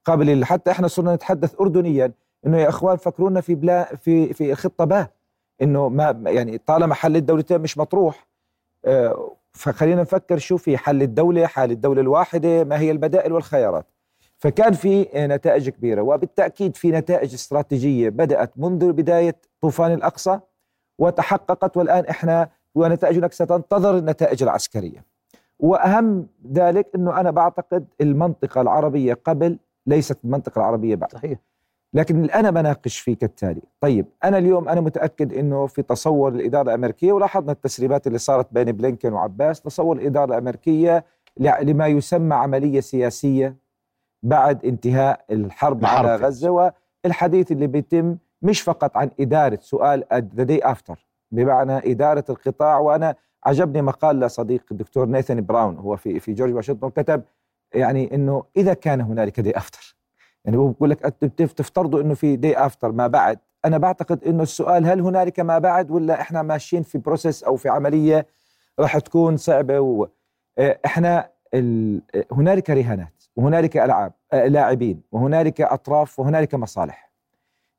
قبل 0.05 0.45
حتى 0.45 0.71
إحنا 0.71 0.89
صرنا 0.89 1.15
نتحدث 1.15 1.61
اردنيا 1.61 2.13
إنه 2.47 2.59
يا 2.59 2.69
إخوان 2.69 2.97
فكرونا 2.97 3.41
في 3.41 3.55
بلا 3.55 3.97
في 3.97 4.33
في 4.33 4.55
خطة 4.55 4.85
با 4.85 5.07
إنه 5.63 5.89
ما 5.89 6.23
يعني 6.27 6.59
طالما 6.59 6.95
حل 6.95 7.17
الدولتين 7.17 7.61
مش 7.61 7.79
مطروح 7.79 8.27
آه، 8.85 9.37
فخلينا 9.53 10.03
نفكر 10.03 10.39
شو 10.39 10.57
في 10.57 10.79
حل 10.79 11.03
الدولة 11.03 11.47
حال 11.47 11.71
الدولة 11.71 12.01
الواحدة 12.01 12.65
ما 12.65 12.79
هي 12.81 12.91
البدائل 12.91 13.33
والخيارات. 13.33 13.87
فكان 14.39 14.73
في 14.73 15.09
آه، 15.15 15.27
نتائج 15.27 15.69
كبيرة 15.69 16.03
وبالتأكيد 16.03 16.77
في 16.77 16.91
نتائج 16.91 17.35
استراتيجية 17.35 18.09
بدأت 18.09 18.53
منذ 18.57 18.93
بداية 18.93 19.37
طوفان 19.61 19.93
الأقصى 19.93 20.41
وتحققت 20.99 21.77
والآن 21.77 22.05
إحنا 22.05 22.49
ونتائجنا 22.75 23.29
ستنتظر 23.29 23.99
النتائج 23.99 24.43
العسكرية. 24.43 25.16
وأهم 25.59 26.27
ذلك 26.53 26.87
إنه 26.95 27.21
أنا 27.21 27.31
بعتقد 27.31 27.87
المنطقة 28.01 28.61
العربية 28.61 29.15
قبل 29.25 29.59
ليست 29.87 30.19
المنطقة 30.25 30.59
العربية 30.59 30.95
بعد. 30.95 31.13
صحيح. 31.13 31.39
لكن 31.95 32.17
اللي 32.21 32.35
أنا 32.35 32.51
بناقش 32.51 32.99
فيه 32.99 33.17
كالتالي 33.17 33.63
طيب 33.81 34.07
أنا 34.25 34.39
اليوم 34.39 34.69
أنا 34.69 34.81
متأكد 34.81 35.33
إنه 35.33 35.67
في 35.67 35.83
تصور 35.83 36.33
الاداره 36.33 36.63
الأمريكية 36.63 37.13
ولاحظنا 37.13 37.53
التسريبات 37.53 38.07
اللي 38.07 38.19
صارت 38.19 38.47
بين 38.53 38.73
بلينكن 38.73 39.13
وعباس 39.13 39.61
تصور 39.61 39.97
الإدارة 39.97 40.25
الأمريكية 40.25 41.05
لما 41.41 41.87
يسمى 41.87 42.35
عملية 42.35 42.81
سياسية 42.81 43.57
بعد 44.23 44.65
انتهاء 44.65 45.25
الحرب 45.31 45.81
الحرب. 45.83 46.07
على 46.07 46.17
غزة 46.17 46.73
والحديث 47.05 47.53
اللي 47.53 47.67
بيتم 47.67 48.17
مش 48.43 48.61
فقط 48.61 48.97
عن 48.97 49.11
إدارة 49.21 49.59
سؤال 49.63 50.05
the 50.13 50.43
day 50.45 50.61
after 50.65 51.07
بمعنى 51.33 51.93
إدارة 51.93 52.25
القطاع 52.31 52.79
وأنا 52.79 53.15
عجبني 53.47 53.83
مقال 53.83 54.21
لصديق 54.21 54.65
الدكتور 54.71 55.07
نيثان 55.07 55.41
براون 55.47 55.77
هو 55.77 55.97
في 55.97 56.21
في 56.21 56.33
جورج 56.33 56.55
واشنطن 56.55 56.91
كتب 56.91 57.23
يعني 57.75 58.15
إنه 58.15 58.45
إذا 58.57 58.75
كان 58.75 59.01
هنالك 59.01 59.41
day 59.41 59.53
after 59.57 59.97
يعني 60.45 60.57
هو 60.57 60.69
بقول 60.69 60.91
لك 60.91 61.01
تفترضوا 61.57 62.01
إنه 62.01 62.15
في 62.15 62.37
day 62.37 62.57
after 62.57 62.93
ما 62.93 63.07
بعد. 63.07 63.39
أنا 63.65 63.79
بعتقد 63.79 64.25
إنه 64.25 64.43
السؤال 64.43 64.87
هل 64.87 65.01
هنالك 65.01 65.41
ما 65.41 65.59
بعد 65.59 65.91
ولا 65.91 66.21
إحنا 66.21 66.43
ماشيين 66.43 66.83
في 66.83 66.99
process 66.99 67.43
أو 67.43 67.57
في 67.57 67.69
عملية 67.69 68.27
راح 68.79 68.99
تكون 68.99 69.37
صعبة 69.37 69.81
و... 69.81 70.07
إحنا 70.59 71.31
ال... 71.55 72.03
هنالك 72.33 72.71
رهانات 72.71 73.25
وهنالك 73.37 73.77
ألعاب 73.77 74.13
آه، 74.33 74.47
لاعبين 74.47 75.03
وهنالك 75.13 75.61
أطراف 75.61 76.19
وهنالك 76.19 76.55
مصالح. 76.55 77.06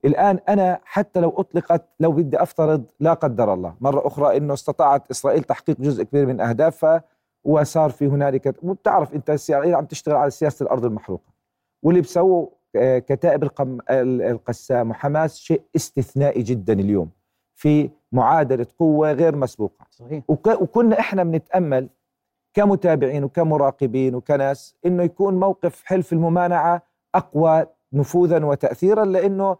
الآن 0.06 0.39
أنا 0.50 0.80
حتى 0.84 1.20
لو 1.20 1.30
أطلقت 1.30 1.86
لو 2.00 2.12
بدي 2.12 2.42
أفترض 2.44 2.84
لا 3.00 3.13
قدر 3.13 3.54
الله. 3.54 3.75
مرة 3.82 4.08
أخرى 4.08 4.38
إنه 4.38 4.54
استطاعت 4.54 5.12
إسرائيل 5.12 5.44
تحقيق 5.44 5.82
جزء 5.82 6.04
كبير 6.04 6.25
من 6.25 6.42
أهدافها 6.42 7.04
وصار 7.44 7.89
في 7.89 8.08
هنالك 8.08 8.56
وبتعرف 8.63 9.13
أنت 9.13 9.30
اسرائيل 9.30 9.75
عم 9.75 9.86
تشتغل 9.86 10.16
على 10.16 10.32
سياسة 10.32 10.63
الأرض 10.63 10.86
المحروقة. 10.86 11.34
واللي 11.84 12.01
بسووا 12.01 12.48
آه، 12.75 13.00
كتائب 13.00 13.44
القم... 13.44 13.77
ال- 13.89 14.22
القسام 14.22 14.89
وحماس 14.89 15.38
شيء 15.38 15.62
استثنائي 15.75 16.42
جدا 16.44 16.74
اليوم. 16.74 17.10
في 17.56 17.89
معادلة 18.12 18.68
قوة 18.80 19.12
غير 19.12 19.36
مسبوقة. 19.36 19.86
صحيح. 19.89 20.24
وك... 20.27 20.48
وكنا 20.62 21.00
إحنا 21.00 21.24
بنتأمل 21.24 21.89
كمتابعين 22.54 23.24
وكمراقبين 23.24 24.16
وكناس 24.16 24.75
إنه 24.86 25.04
يكون 25.04 25.39
موقف 25.39 25.84
حلف 25.86 26.13
الممانعة 26.13 26.82
أقوى 27.16 27.66
نفوذا 27.94 28.46
وتاثيرا 28.46 29.06
لإنه 29.06 29.58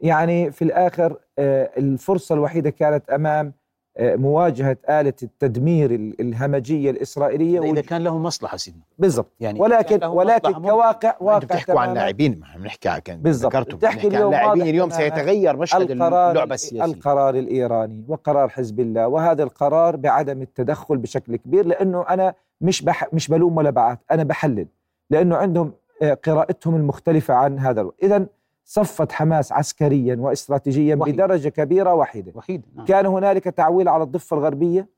يعني 0.00 0.50
في 0.52 0.62
الآخر 0.62 1.16
آه، 1.38 1.70
الفرصة 1.78 2.34
الوحيدة 2.34 2.70
كانت 2.70 3.10
أمام 3.10 3.52
آه، 3.98 4.16
مواجهة 4.16 4.76
آلة 4.88 5.12
التدمير 5.22 5.90
ال- 5.90 6.20
الهمجية 6.20 6.90
الإسرائيلية 6.90 7.60
إذا 7.60 7.70
وج- 7.70 7.78
كان 7.78 8.04
له 8.04 8.18
مصلحة 8.18 8.56
سيدنا 8.56 8.82
بالضبط 8.98 9.32
يعني 9.40 9.60
ولكن 9.60 10.04
ولكن 10.04 10.48
مصلحة 10.50 10.60
كواقع 10.70 11.14
واقع 11.20 11.38
بتحكوا 11.38 11.80
عن. 11.80 11.94
لاعبين 11.94 12.40
ما 12.40 12.46
بنحكي 12.62 12.88
عن 12.88 12.98
كان 12.98 13.22
بالضبط. 13.22 13.74
بتحكي 13.74 14.06
اليوم 14.08 14.30
لاعبين 14.30 14.62
اليوم 14.62 14.90
سيتغير 14.90 15.56
مشهد 15.56 15.90
القرار 15.90 16.30
اللعبه 16.30 16.54
السياسية 16.54 16.84
القرار 16.84 17.34
الإيراني 17.34 18.04
وقرار 18.08 18.48
حزب 18.48 18.80
الله 18.80 19.08
وهذا 19.08 19.42
القرار 19.42 19.96
بعدم 19.96 20.42
التدخل 20.42 20.96
بشكل 20.96 21.36
كبير 21.36 21.66
لأنه 21.66 22.04
أنا 22.08 22.34
مش 22.60 22.82
بح 22.82 23.14
مش 23.14 23.28
بلوم 23.28 23.56
ولا 23.56 23.70
بعت 23.70 23.98
أنا 24.10 24.24
بحلل 24.24 24.66
لأنه 25.10 25.36
عندهم 25.36 25.72
آه، 26.02 26.14
قراءتهم 26.14 26.76
المختلفة 26.76 27.34
عن 27.34 27.58
هذا 27.58 27.90
اذا 28.02 28.26
صفت 28.68 29.12
حماس 29.12 29.52
عسكريا 29.52 30.16
واستراتيجيا 30.16 30.96
وحيد. 30.96 31.14
بدرجة 31.14 31.48
كبيرة 31.48 31.94
واحدة 31.94 32.32
وحيد 32.34 32.62
نعم. 32.74 32.86
كان 32.86 33.06
هنالك 33.06 33.44
تعويل 33.44 33.88
على 33.88 34.02
الضفة 34.02 34.36
الغربية 34.36 34.88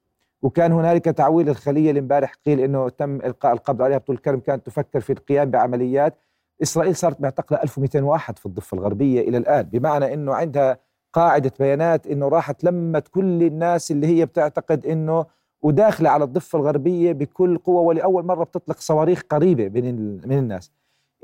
وكان 0.43 0.73
هنالك 0.73 1.05
تعويل 1.05 1.49
الخلية 1.49 1.89
اللي 1.91 2.01
امبارح 2.01 2.33
قيل 2.47 2.61
إنه 2.61 2.89
تم 2.89 3.17
إلقاء 3.17 3.53
القبض 3.53 3.83
عليها 3.83 3.99
بطول 3.99 4.17
الكرم 4.17 4.41
كانت 4.41 4.67
تفكر 4.67 5.01
في 5.01 5.13
القيام 5.13 5.51
بعمليات 5.51 6.15
إسرائيل 6.63 6.97
صارت 6.97 7.21
معتقله 7.21 7.63
1200 7.63 8.01
واحد 8.03 8.39
في 8.39 8.47
الضفة 8.47 8.75
الغربية 8.75 9.21
إلى 9.21 9.39
الآن 9.39 9.63
بمعنى 9.63 10.15
إنه 10.15 10.35
عندها 10.35 10.79
قاعدة 11.13 11.53
بيانات 11.61 12.07
إنه 12.07 12.29
راحت 12.29 12.65
لمت 12.65 13.09
كل 13.09 13.43
الناس 13.43 13.91
اللي 13.91 14.07
هي 14.07 14.27
بتعتقد 14.27 14.87
إنه 14.87 15.27
وداخلة 15.63 16.11
على 16.11 16.25
الضفة 16.25 16.59
الغربية 16.59 17.13
بكل 17.13 17.59
قوة 17.59 17.81
ولأول 17.81 18.27
مرة 18.27 18.45
بتطلق 18.45 18.79
صواريخ 18.79 19.23
قريبة 19.31 19.81
من 19.81 20.17
من 20.29 20.39
الناس 20.39 20.73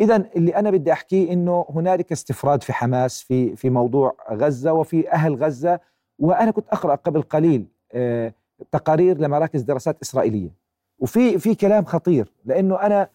اذا 0.01 0.17
اللي 0.37 0.57
أنا 0.57 0.71
بدي 0.71 0.93
أحكيه 0.93 1.33
إنه 1.33 1.67
هنالك 1.71 2.13
استفراد 2.13 2.63
في 2.63 2.73
حماس 2.73 3.23
في 3.23 3.57
في 3.57 3.71
موضوع 3.71 4.17
غزة 4.31 4.73
وفي 4.73 5.13
أهل 5.13 5.35
غزة 5.35 5.81
وأنا 6.19 6.51
كنت 6.51 6.69
أقرأ 6.69 6.95
قبل 6.95 7.23
قليل 7.23 7.67
آه، 7.93 8.35
تقارير 8.73 9.19
لمراكز 9.19 9.63
دراسات 9.63 9.97
إسرائيلية 10.03 10.51
وفي 10.99 11.39
في 11.39 11.55
كلام 11.55 11.85
خطير 11.85 12.33
لأنه 12.45 12.83
أنا 12.83 13.09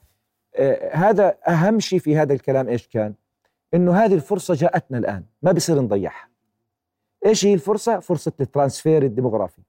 آه، 0.56 0.96
هذا 0.96 1.38
أهم 1.48 1.80
شيء 1.80 2.00
في 2.00 2.18
هذا 2.18 2.34
الكلام 2.34 2.68
إيش 2.68 2.88
كان؟ 2.88 3.14
إنه 3.74 3.96
هذه 3.96 4.14
الفرصة 4.14 4.54
جاءتنا 4.54 4.98
الآن 4.98 5.24
ما 5.42 5.52
بصير 5.52 5.82
نضيعها. 5.82 6.30
إيش 7.26 7.46
هي 7.46 7.54
الفرصة؟ 7.54 8.00
فرصة 8.00 8.32
ال 8.40 8.47
transfer 8.47 9.04
الديموغرافي. 9.04 9.62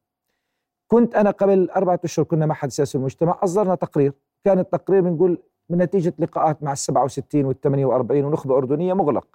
كنت 0.89 1.15
أنا 1.15 1.31
قبل 1.31 1.71
أربعة 1.71 2.01
أشهر 2.05 2.25
كنا 2.25 2.47
معهد 2.47 2.71
سياسي 2.71 2.99
المجتمع 2.99 3.39
أصدرنا 3.43 3.75
تقرير، 3.75 4.13
كان 4.45 4.59
التقرير 4.59 5.01
بنقول 5.01 5.39
من 5.71 5.79
نتيجة 5.79 6.13
لقاءات 6.19 6.63
مع 6.63 6.73
ال 6.73 6.79
67 6.79 7.45
وال 7.45 7.61
48 7.61 8.25
ونخبة 8.25 8.57
أردنية 8.57 8.95
مغلق 8.95 9.27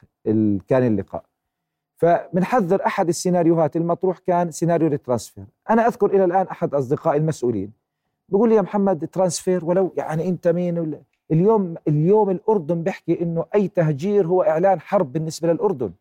كان 0.67 0.83
اللقاء. 0.87 1.23
فبنحذر 1.97 2.85
أحد 2.85 3.07
السيناريوهات 3.07 3.75
المطروح 3.75 4.17
كان 4.17 4.51
سيناريو 4.51 4.87
ال 4.87 4.93
transfer، 4.93 5.45
أنا 5.69 5.87
أذكر 5.87 6.05
إلى 6.05 6.23
الآن 6.25 6.47
أحد 6.47 6.73
اصدقائي 6.73 7.17
المسؤولين. 7.19 7.71
بقول 8.29 8.49
لي 8.49 8.55
يا 8.55 8.61
محمد 8.61 9.07
transfer 9.07 9.65
ولو 9.65 9.93
يعني 9.97 10.29
أنت 10.29 10.47
مين 10.47 11.01
اليوم 11.31 11.75
اليوم 11.87 12.29
الأردن 12.29 12.83
بيحكي 12.83 13.21
إنه 13.21 13.45
أي 13.55 13.67
تهجير 13.67 14.27
هو 14.27 14.41
إعلان 14.41 14.79
حرب 14.79 15.13
بالنسبة 15.13 15.53
للأردن. 15.53 15.91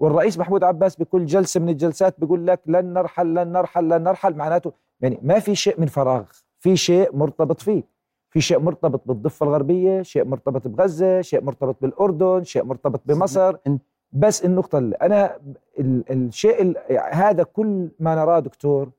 والرئيس 0.00 0.38
محمود 0.38 0.64
عباس 0.64 0.96
بكل 0.96 1.26
جلسة 1.26 1.60
من 1.60 1.68
الجلسات 1.68 2.20
بيقول 2.20 2.46
لك 2.46 2.60
لن 2.66 2.92
نرحل 2.92 3.34
لن 3.34 3.52
نرحل 3.52 3.88
لن 3.88 4.02
نرحل 4.02 4.34
معناته 4.36 4.72
يعني 5.00 5.18
ما 5.22 5.38
في 5.38 5.54
شيء 5.54 5.80
من 5.80 5.86
فراغ 5.86 6.24
في 6.60 6.76
شيء 6.76 7.16
مرتبط 7.16 7.60
فيه. 7.60 7.82
في 8.34 8.40
شيء 8.40 8.58
مرتبط 8.58 9.02
بالضفة 9.06 9.46
الغربية 9.46 10.02
شيء 10.02 10.24
مرتبط 10.24 10.68
بغزة 10.68 11.20
شيء 11.20 11.42
مرتبط 11.42 11.76
بالأردن 11.82 12.44
شيء 12.44 12.64
مرتبط 12.64 13.00
بمصر. 13.06 13.56
بس 14.12 14.44
النقطة 14.44 14.78
اللي 14.78 14.96
أنا 14.96 15.38
الشيء 16.10 16.78
هذا 17.12 17.42
كل 17.42 17.88
ما 18.00 18.14
نراه 18.14 18.40
دكتور 18.40 18.90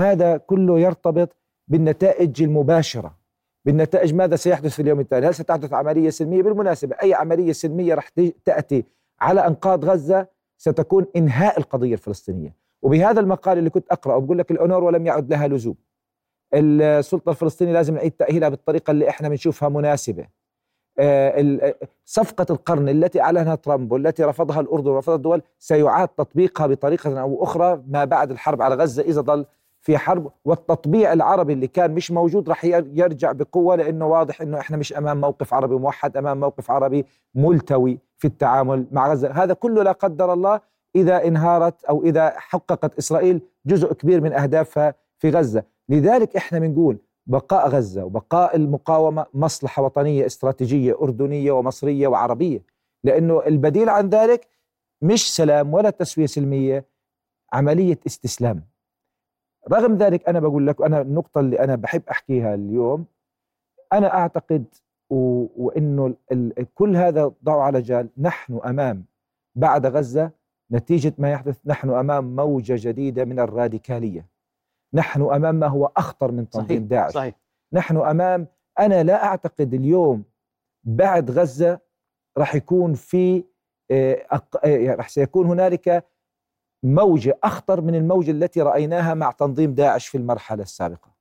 هذا 0.00 0.36
كله 0.36 0.78
يرتبط 0.78 1.36
بالنتائج 1.68 2.42
المباشرة. 2.42 3.16
بالنتائج 3.64 4.14
ماذا 4.14 4.36
سيحدث 4.36 4.74
في 4.74 4.82
اليوم 4.82 5.00
التالي 5.00 5.26
هل 5.26 5.34
ستحدث 5.34 5.72
عملية 5.72 6.10
سلمية؟ 6.10 6.42
بالمناسبة 6.42 6.96
أي 7.02 7.14
عملية 7.14 7.52
سلمية 7.52 7.94
راح 7.94 8.08
تأتي 8.44 8.84
على 9.20 9.46
أنقاض 9.46 9.84
غزة 9.84 10.26
ستكون 10.58 11.06
إنهاء 11.16 11.58
القضية 11.58 11.92
الفلسطينية. 11.92 12.54
وبهذا 12.82 13.20
المقال 13.20 13.58
اللي 13.58 13.70
كنت 13.70 13.88
أقرأه 13.90 14.18
بقول 14.18 14.38
لك 14.38 14.50
الأونور 14.50 14.84
ولم 14.84 15.06
يعد 15.06 15.30
لها 15.30 15.48
لزوم. 15.48 15.74
السلطة 16.54 17.30
الفلسطينية 17.30 17.72
لازم 17.72 17.94
نعيد 17.94 18.10
تأهيلها 18.10 18.48
بالطريقة 18.48 18.90
اللي 18.90 19.08
إحنا 19.08 19.28
بنشوفها 19.28 19.68
مناسبة. 19.68 20.26
آه، 20.98 21.74
صفقة 22.04 22.46
القرن 22.50 22.88
التي 22.88 23.20
أعلنها 23.20 23.54
ترامب 23.54 23.92
والتي 23.92 24.24
رفضها 24.24 24.60
الأردن 24.60 24.90
ورفضها 24.90 25.16
الدول 25.16 25.42
سيعاد 25.58 26.08
تطبيقها 26.08 26.66
بطريقة 26.66 27.20
أو 27.20 27.44
أخرى 27.44 27.82
ما 27.88 28.04
بعد 28.04 28.30
الحرب 28.30 28.62
على 28.62 28.74
غزة 28.74 29.02
إذا 29.02 29.20
ظل 29.20 29.46
في 29.80 29.98
حرب. 29.98 30.30
والتطبيع 30.44 31.12
العربي 31.12 31.52
اللي 31.52 31.66
كان 31.66 31.90
مش 31.90 32.10
موجود 32.10 32.48
راح 32.48 32.64
يرجع 32.64 33.32
بقوة 33.32 33.76
لأنه 33.76 34.06
واضح 34.06 34.40
إنه 34.42 34.60
إحنا 34.60 34.76
مش 34.76 34.92
أمام 34.92 35.20
موقف 35.20 35.54
عربي 35.54 35.74
موحد 35.74 36.16
أمام 36.16 36.40
موقف 36.40 36.70
عربي 36.70 37.06
ملتوي 37.34 37.98
في 38.18 38.26
التعامل 38.26 38.86
مع 38.92 39.12
غزة، 39.12 39.30
هذا 39.30 39.54
كله 39.54 39.82
لا 39.82 39.92
قدر 39.92 40.32
الله 40.32 40.60
إذا 40.96 41.26
انهارت 41.26 41.84
أو 41.84 42.02
إذا 42.02 42.32
حققت 42.36 42.98
إسرائيل 42.98 43.40
جزء 43.66 43.92
كبير 43.92 44.20
من 44.20 44.32
أهدافها 44.32 44.94
في 45.26 45.38
غزة، 45.38 45.64
لذلك 45.88 46.36
إحنا 46.36 46.58
بنقول 46.58 46.98
بقاء 47.26 47.68
غزة 47.68 48.04
وبقاء 48.04 48.56
المقاومة 48.56 49.26
مصلحة 49.34 49.82
وطنية 49.82 50.26
استراتيجية 50.26 50.94
أردنية 51.02 51.52
ومصرية 51.52 52.08
وعربية، 52.08 52.62
لأنه 53.04 53.46
البديل 53.46 53.88
عن 53.88 54.08
ذلك 54.08 54.48
مش 55.02 55.34
سلام 55.34 55.74
ولا 55.74 55.90
تسوية 55.90 56.26
سلمية 56.26 56.84
عملية 57.52 57.98
استسلام. 58.06 58.62
رغم 59.72 59.96
ذلك 59.96 60.28
أنا 60.28 60.40
بقول 60.40 60.66
لك 60.66 60.82
أنا 60.82 61.00
النقطة 61.00 61.40
اللي 61.40 61.60
أنا 61.60 61.74
بحب 61.76 62.02
أحكيها 62.10 62.54
اليوم 62.54 63.04
أنا 63.92 64.14
أعتقد 64.14 64.64
و... 65.10 65.46
وإنه 65.64 66.14
ال... 66.32 66.66
كل 66.74 66.96
هذا 66.96 67.32
ضعوا 67.44 67.62
على 67.62 67.80
جال. 67.80 68.08
نحن 68.18 68.60
أمام 68.64 69.04
بعد 69.54 69.86
غزة 69.86 70.30
نتيجة 70.72 71.12
ما 71.18 71.30
يحدث 71.30 71.58
نحن 71.66 71.90
أمام 71.90 72.36
موجة 72.36 72.76
جديدة 72.78 73.24
من 73.24 73.38
الراديكالية. 73.40 74.35
نحن 74.94 75.22
امام 75.22 75.54
ما 75.54 75.66
هو 75.66 75.92
اخطر 75.96 76.32
من 76.32 76.50
تنظيم 76.50 76.78
صحيح. 76.78 76.88
داعش 76.88 77.12
صحيح. 77.12 77.34
نحن 77.72 77.96
أمام 77.96 78.46
أنا 78.78 79.02
لا 79.02 79.24
أعتقد 79.24 79.74
اليوم 79.74 80.24
بعد 80.84 81.30
غزة 81.30 81.78
راح 82.38 82.54
يكون 82.54 82.94
في 82.94 83.44
آه، 83.90 84.26
آه، 84.64 84.94
راح 84.94 85.08
سيكون 85.08 85.46
هنالك 85.46 86.06
موجة 86.82 87.38
أخطر 87.44 87.80
من 87.80 87.94
الموجة 87.94 88.30
التي 88.30 88.62
رأيناها 88.62 89.14
مع 89.14 89.30
تنظيم 89.30 89.74
داعش 89.74 90.06
في 90.06 90.18
المرحلة 90.18 90.62
السابقة 90.62 91.16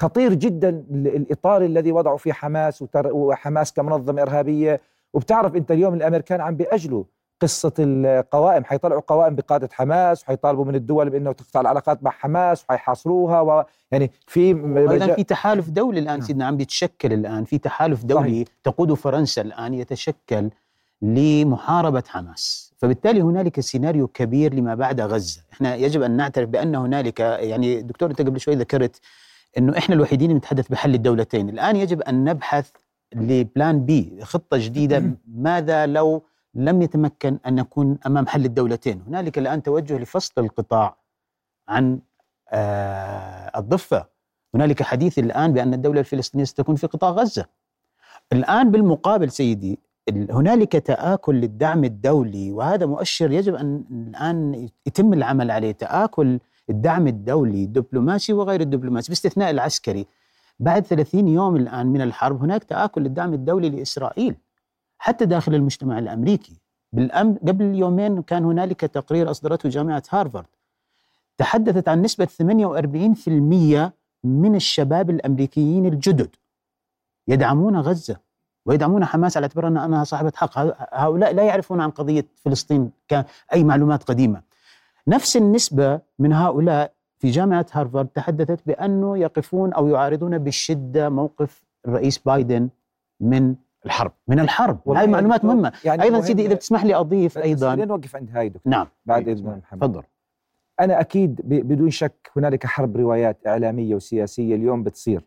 خطير 0.00 0.34
جدا 0.34 0.68
الإطار 0.90 1.62
الذي 1.64 1.92
وضعوا 1.92 2.16
فيه 2.16 2.32
حماس 2.32 2.84
وحماس 2.96 3.72
كمنظمة 3.72 4.22
إرهابية 4.22 4.80
وبتعرف 5.14 5.56
أنت 5.56 5.70
اليوم 5.70 5.94
الأمريكان 5.94 6.40
عم 6.40 6.56
بيأجلوا 6.56 7.04
قصة 7.40 7.72
القوائم 7.78 8.64
حيطلعوا 8.64 9.00
قوائم 9.06 9.34
بقادة 9.34 9.68
حماس 9.72 10.22
وحيطالبوا 10.22 10.64
من 10.64 10.74
الدول 10.74 11.10
بأنه 11.10 11.32
تقطع 11.32 11.60
العلاقات 11.60 12.02
مع 12.02 12.10
حماس 12.10 12.64
وحيحاصروها 12.68 13.40
و 13.40 13.64
يعني 13.90 14.10
في 14.26 14.40
أيضا 14.90 15.14
في 15.14 15.24
تحالف 15.24 15.70
دولي 15.70 16.00
الآن 16.00 16.18
نعم. 16.18 16.26
سيدنا 16.26 16.46
عم 16.46 16.56
بيتشكل 16.56 17.12
الآن 17.12 17.44
في 17.44 17.58
تحالف 17.58 18.04
دولي 18.04 18.44
صحيح. 18.44 18.48
تقوده 18.64 18.94
فرنسا 18.94 19.42
الآن 19.42 19.74
يتشكل 19.74 20.50
لمحاربة 21.02 22.02
حماس 22.08 22.72
فبالتالي 22.78 23.20
هنالك 23.20 23.60
سيناريو 23.60 24.08
كبير 24.08 24.54
لما 24.54 24.74
بعد 24.74 25.00
غزة 25.00 25.40
إحنا 25.52 25.74
يجب 25.74 26.02
أن 26.02 26.10
نعترف 26.10 26.48
بأن 26.48 26.74
هنالك 26.74 27.20
يعني 27.20 27.82
دكتور 27.82 28.10
أنت 28.10 28.22
قبل 28.22 28.40
شوي 28.40 28.54
ذكرت 28.54 29.00
أنه 29.58 29.78
إحنا 29.78 29.94
الوحيدين 29.94 30.36
نتحدث 30.36 30.68
بحل 30.68 30.94
الدولتين 30.94 31.48
الآن 31.48 31.76
يجب 31.76 32.02
أن 32.02 32.24
نبحث 32.24 32.70
لبلان 33.14 33.84
بي 33.84 34.18
خطة 34.22 34.56
جديدة 34.56 35.02
ماذا 35.34 35.86
لو 35.86 36.22
لم 36.54 36.82
يتمكن 36.82 37.38
أن 37.46 37.54
نكون 37.54 37.98
أمام 38.06 38.26
حل 38.26 38.44
الدولتين. 38.44 39.02
هنالك 39.08 39.38
الآن 39.38 39.62
توجه 39.62 39.98
لفصل 39.98 40.32
القطاع 40.38 40.96
عن 41.68 42.00
آه 42.52 43.58
الضفة. 43.58 44.06
هنالك 44.54 44.82
حديث 44.82 45.18
الآن 45.18 45.52
بأن 45.52 45.74
الدولة 45.74 46.00
الفلسطينية 46.00 46.44
ستكون 46.44 46.76
في 46.76 46.86
قطاع 46.86 47.10
غزة. 47.10 47.44
الآن 48.32 48.70
بالمقابل 48.70 49.30
سيدي 49.30 49.78
هنالك 50.30 50.72
تآكل 50.72 51.34
للدعم 51.34 51.84
الدولي 51.84 52.52
وهذا 52.52 52.86
مؤشر 52.86 53.30
يجب 53.30 53.54
أن 53.54 53.84
الآن 53.90 54.68
يتم 54.86 55.12
العمل 55.12 55.50
عليه. 55.50 55.72
تآكل 55.72 56.40
الدعم 56.70 57.06
الدولي 57.06 57.64
الدبلوماسي 57.64 58.32
وغير 58.32 58.60
الدبلوماسي 58.60 59.08
باستثناء 59.08 59.50
العسكري. 59.50 60.06
بعد 60.60 60.86
30 60.86 61.28
يوم 61.28 61.56
الآن 61.56 61.86
من 61.86 62.00
الحرب 62.00 62.42
هناك 62.42 62.64
تآكل 62.64 63.02
للدعم 63.02 63.34
الدولي 63.34 63.70
لإسرائيل. 63.70 64.36
حتى 64.98 65.24
داخل 65.24 65.54
المجتمع 65.54 65.98
الأمريكي. 65.98 66.60
بالأم 66.92 67.38
قبل 67.48 67.64
يومين 67.64 68.22
كان 68.22 68.44
هنالك 68.44 68.80
تقرير 68.80 69.30
أصدرته 69.30 69.68
جامعة 69.68 70.02
هارفارد. 70.10 70.46
تحدثت 71.38 71.88
عن 71.88 72.02
نسبة 72.02 72.24
48% 72.26 73.92
من 74.24 74.54
الشباب 74.54 75.10
الأمريكيين 75.10 75.86
الجدد 75.86 76.36
يدعمون 77.28 77.76
غزة 77.76 78.16
ويدعمون 78.66 79.04
حماس 79.04 79.36
على 79.36 79.44
اعتبار 79.44 79.68
أنها 79.68 80.04
صاحبة 80.04 80.32
حق. 80.36 80.52
هؤلاء 80.94 81.34
لا 81.34 81.42
يعرفون 81.42 81.80
عن 81.80 81.90
قضية 81.90 82.26
فلسطين 82.34 82.90
كاي 83.08 83.64
معلومات 83.64 84.02
قديمة. 84.02 84.42
نفس 85.08 85.36
النسبة 85.36 86.00
من 86.18 86.32
هؤلاء 86.32 86.92
في 87.18 87.30
جامعة 87.30 87.66
هارفارد 87.72 88.06
تحدثت 88.08 88.60
بأنه 88.66 89.18
يقفون 89.18 89.72
أو 89.72 89.88
يعارضون 89.88 90.38
بشده 90.38 91.08
موقف 91.08 91.64
الرئيس 91.86 92.18
بايدن 92.18 92.68
من 93.20 93.54
الحرب. 93.86 94.12
من 94.28 94.40
الحرب. 94.40 94.88
هاي 94.88 95.06
معلومات 95.06 95.44
مهمة. 95.44 95.72
يعني 95.84 96.02
أيضا 96.02 96.20
سيدي 96.20 96.46
إذا 96.46 96.54
بتسمح 96.54 96.84
لي 96.84 96.94
أضيف 96.94 97.38
أيضا. 97.38 97.70
خلينا 97.70 97.84
نوقف 97.84 98.16
عند 98.16 98.30
هاي 98.32 98.48
دكتور. 98.48 98.72
نعم. 98.72 98.86
بعد 99.06 99.28
إذن 99.28 99.58
محمد. 99.58 99.80
تفضل. 99.80 100.02
أنا 100.80 101.00
أكيد 101.00 101.40
بدون 101.44 101.90
شك 101.90 102.30
هنالك 102.36 102.66
حرب 102.66 102.96
روايات 102.96 103.46
إعلامية 103.46 103.94
وسياسية 103.94 104.54
اليوم 104.54 104.82
بتصير. 104.82 105.24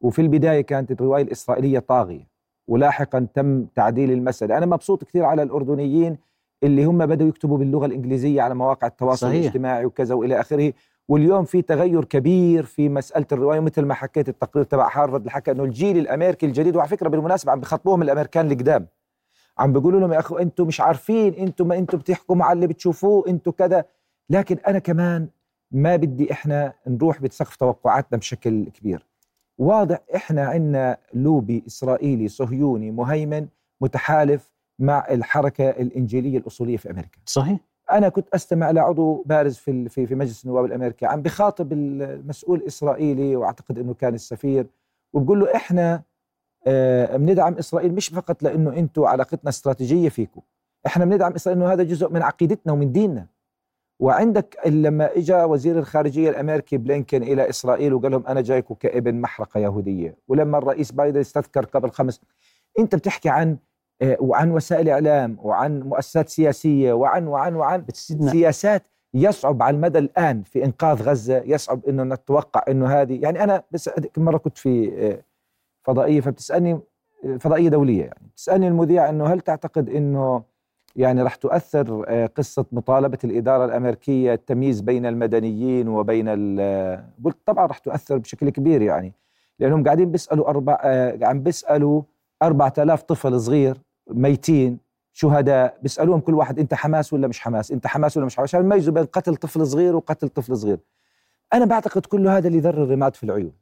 وفي 0.00 0.22
البداية 0.22 0.60
كانت 0.60 0.90
الرواية 0.90 1.22
الإسرائيلية 1.22 1.78
طاغية. 1.78 2.26
ولاحقا 2.68 3.26
تم 3.34 3.64
تعديل 3.64 4.12
المسألة. 4.12 4.58
أنا 4.58 4.66
مبسوط 4.66 5.04
كثير 5.04 5.24
على 5.24 5.42
الأردنيين 5.42 6.18
اللي 6.62 6.84
هم 6.84 7.06
بدأوا 7.06 7.28
يكتبوا 7.28 7.58
باللغة 7.58 7.86
الإنجليزية 7.86 8.42
على 8.42 8.54
مواقع 8.54 8.86
التواصل 8.86 9.26
صحيح. 9.26 9.40
الاجتماعي 9.40 9.84
وكذا 9.84 10.14
وإلى 10.14 10.40
آخره. 10.40 10.72
واليوم 11.08 11.44
في 11.44 11.62
تغير 11.62 12.04
كبير 12.04 12.64
في 12.64 12.88
مسألة 12.88 13.26
الرواية 13.32 13.60
مثل 13.60 13.82
ما 13.82 13.94
حكيت 13.94 14.28
التقرير 14.28 14.64
تبع 14.64 14.84
هارفارد 14.84 15.20
اللي 15.20 15.30
حكى 15.30 15.50
أنه 15.50 15.64
الجيل 15.64 15.98
الأمريكي 15.98 16.46
الجديد 16.46 16.76
وعلى 16.76 16.88
فكرة 16.88 17.08
بالمناسبة 17.08 17.52
عم 17.52 17.60
بخاطبوهم 17.60 18.02
الأمريكان 18.02 18.52
القدام. 18.52 18.86
عم 19.58 19.72
بيقولوا 19.72 20.00
لهم 20.00 20.12
يا 20.12 20.18
أخو 20.18 20.38
أنتم 20.38 20.66
مش 20.66 20.80
عارفين 20.80 21.34
أنتم 21.34 21.68
ما 21.68 21.78
أنتم 21.78 21.98
بتحكموا 21.98 22.44
على 22.46 22.56
اللي 22.56 22.66
بتشوفوه 22.66 23.28
أنتم 23.28 23.50
كذا. 23.50 23.84
لكن 24.30 24.56
أنا 24.68 24.78
كمان 24.78 25.28
ما 25.70 25.96
بدي 25.96 26.32
إحنا 26.32 26.72
نروح 26.86 27.20
بسقف 27.20 27.56
توقعاتنا 27.56 28.18
بشكل 28.18 28.64
كبير. 28.64 29.06
واضح 29.58 29.98
إحنا 30.14 30.44
عندنا 30.46 30.98
لوبي 31.14 31.64
إسرائيلي 31.66 32.28
صهيوني 32.28 32.90
مهيمن 32.90 33.46
متحالف 33.80 34.52
مع 34.78 35.06
الحركة 35.10 35.70
الإنجيلية 35.70 36.38
الأصولية 36.38 36.76
في 36.76 36.90
أمريكا. 36.90 37.18
صحيح. 37.26 37.58
أنا 37.92 38.08
كنت 38.08 38.28
أستمع 38.34 38.70
لعضو 38.70 39.22
بارز 39.26 39.56
في 39.56 39.88
في 39.88 40.06
في 40.06 40.14
مجلس 40.14 40.44
النواب 40.44 40.64
الأمريكي 40.64 41.06
عم 41.06 41.22
بخاطب 41.22 41.72
المسؤول 41.72 42.58
الاسرائيلي 42.58 43.36
وأعتقد 43.36 43.78
إنه 43.78 43.94
كان 43.94 44.14
السفير 44.14 44.66
وبقول 45.12 45.40
له 45.40 45.56
إحنا 45.56 46.02
آه، 46.66 47.16
بندعم 47.16 47.54
إسرائيل 47.54 47.94
مش 47.94 48.08
فقط 48.08 48.42
لإنه 48.42 48.72
أنتم 48.76 49.04
علاقتنا 49.04 49.48
استراتيجية 49.50 50.08
فيكم 50.08 50.40
إحنا 50.86 51.04
بندعم 51.04 51.32
إسرائيل 51.32 51.62
إنه 51.62 51.72
هذا 51.72 51.82
جزء 51.82 52.10
من 52.10 52.22
عقيدتنا 52.22 52.72
ومن 52.72 52.92
ديننا. 52.92 53.26
وعندك 54.00 54.56
لما 54.66 55.16
اجى 55.16 55.34
وزير 55.42 55.78
الخارجية 55.78 56.30
الأمريكي 56.30 56.76
بلينكن 56.76 57.22
إلى 57.22 57.48
إسرائيل 57.50 57.94
وقال 57.94 58.12
لهم 58.12 58.26
أنا 58.26 58.40
جايكم 58.40 58.74
كابن 58.74 59.20
محرقة 59.20 59.60
يهودية 59.60 60.16
ولما 60.28 60.58
الرئيس 60.58 60.92
بايدن 60.92 61.20
استذكر 61.20 61.64
قبل 61.64 61.90
خمس 61.90 62.20
أنت 62.78 62.94
بتحكي 62.94 63.28
عن 63.28 63.56
وعن 64.02 64.50
وسائل 64.50 64.88
إعلام 64.88 65.36
وعن 65.42 65.80
مؤسسات 65.80 66.28
سياسية 66.28 66.92
وعن 66.92 67.26
وعن 67.26 67.54
وعن 67.54 67.80
بتسيدنا 67.80 68.30
سياسات 68.30 68.82
يصعب 69.14 69.62
على 69.62 69.76
المدى 69.76 69.98
الآن 69.98 70.42
في 70.42 70.64
إنقاذ 70.64 71.02
غزة 71.02 71.42
يصعب 71.44 71.84
إنه 71.88 72.02
نتوقع 72.04 72.62
إنه 72.68 72.86
هذه 72.86 73.22
يعني 73.22 73.44
أنا 73.44 73.62
بس 73.70 73.90
مرة 74.16 74.36
كنت 74.38 74.58
في 74.58 74.92
آه، 74.98 75.22
فضائية 75.84 76.20
فبتسألني 76.20 76.72
آه، 76.72 77.36
فضائية 77.40 77.68
دولية 77.68 78.02
يعني 78.04 78.28
بتسألني 78.32 78.68
المذيع 78.68 79.08
إنه 79.08 79.26
هل 79.26 79.40
تعتقد 79.40 79.88
إنه 79.90 80.42
يعني 80.96 81.22
راح 81.22 81.34
تؤثر 81.34 82.04
آه، 82.08 82.26
قصة 82.26 82.64
مطالبة 82.72 83.18
الإدارة 83.24 83.64
الأمريكية 83.64 84.34
التمييز 84.34 84.80
بين 84.80 85.06
المدنيين 85.06 85.88
وبين 85.88 86.26
ال- 86.28 87.04
قلت 87.24 87.36
طبعا 87.46 87.66
راح 87.66 87.78
تؤثر 87.78 88.18
بشكل 88.18 88.50
كبير 88.50 88.82
يعني 88.82 89.12
لأنهم 89.58 89.84
قاعدين 89.84 90.10
بيسألوا 90.10 90.48
أربع 90.48 90.78
آه، 90.82 91.18
عم 91.22 91.40
بيسألوا 91.42 92.02
4000 92.42 93.02
طفل 93.02 93.40
صغير 93.40 93.82
ميتين 94.10 94.78
شهداء 95.12 95.78
بيسألوهم 95.82 96.20
كل 96.20 96.34
واحد 96.34 96.58
أنت 96.58 96.74
حماس 96.74 97.12
ولا 97.12 97.28
مش 97.28 97.40
حماس؟ 97.40 97.72
أنت 97.72 97.86
حماس 97.86 98.16
ولا 98.16 98.26
مش 98.26 98.36
حماس؟ 98.36 98.48
عشان 98.54 98.60
يميزوا 98.60 98.94
بين 98.94 99.04
قتل 99.04 99.36
طفل 99.36 99.66
صغير 99.66 99.96
وقتل 99.96 100.28
طفل 100.28 100.56
صغير. 100.56 100.78
أنا 101.54 101.64
بعتقد 101.64 102.06
كل 102.06 102.28
هذا 102.28 102.46
اللي 102.48 102.58
يذر 102.58 102.82
الرماد 102.82 103.16
في 103.16 103.24
العيون. 103.24 103.52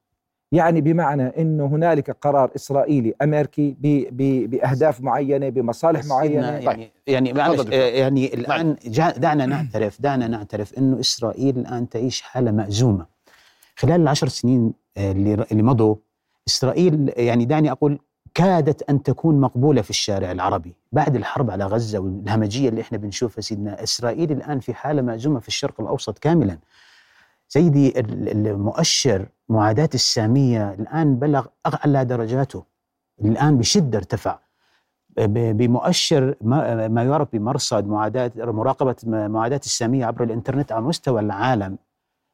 يعني 0.53 0.81
بمعنى 0.81 1.23
إنه 1.23 1.67
هنالك 1.67 2.11
قرار 2.11 2.51
إسرائيلي 2.57 3.15
أمريكي 3.23 3.77
ب- 3.81 4.07
ب- 4.17 4.51
بأهداف 4.51 5.01
معينة 5.01 5.49
بمصالح 5.49 6.05
معينة. 6.05 6.47
يعني 6.51 6.91
يعني 7.07 7.33
معلش 7.33 7.57
تفضل 7.57 7.73
آه، 7.75 7.79
دكتور. 7.87 7.99
يعني 8.01 8.35
الآن 8.35 8.77
دعنا 9.17 9.47
نعترف 9.47 10.01
دعنا 10.03 10.29
نعترف 10.29 10.79
إنه 10.79 11.01
إسرائيل 11.01 11.59
الآن 11.59 11.89
تعيش 11.89 12.21
حالة 12.23 12.51
مأزومة. 12.51 13.07
خلال 13.77 14.01
العشر 14.01 14.29
سنين 14.29 14.73
آه، 14.97 15.13
اللي 15.13 15.47
اللي 15.53 15.63
مضوا 15.63 15.97
إسرائيل 16.49 17.13
يعني 17.17 17.45
دعني 17.45 17.71
أقول 17.71 17.99
كادت 18.35 18.83
أن 18.91 19.03
تكون 19.03 19.41
مقبولة 19.41 19.83
في 19.83 19.91
الشارع 19.91 20.33
العربي 20.33 20.75
بعد 20.93 21.17
الحرب 21.17 21.51
على 21.51 21.65
غزة 21.67 21.99
والهمجية 21.99 22.69
اللي 22.69 22.81
إحنا 22.81 22.99
بنشوفها 22.99 23.41
سيدنا 23.43 23.83
إسرائيل 23.83 24.33
الآن 24.33 24.61
في 24.61 24.75
حالة 24.75 25.03
مأزومة 25.03 25.41
في 25.41 25.49
الشرق 25.49 25.81
الأوسط 25.81 26.19
كاملا. 26.19 26.59
سيدي 27.49 28.01
ال- 28.01 28.47
المؤشر 28.47 29.27
معاداة 29.49 29.89
السامية 29.95 30.71
الآن 30.75 31.17
بلغ 31.17 31.47
أعلى 31.67 32.05
درجاته 32.05 32.65
الآن 33.25 33.59
بشدة 33.59 33.99
ارتفع. 33.99 34.39
بمؤشر 35.29 36.35
ما 36.41 37.05
يعرف 37.05 37.29
بمرصد 37.33 37.87
معاداة 37.87 38.33
مراقبة 38.37 38.97
معاداة 39.05 39.61
السامية 39.65 40.07
عبر 40.07 40.25
الإنترنت 40.25 40.73
على 40.73 40.83
مستوى 40.85 41.21
العالم. 41.21 41.79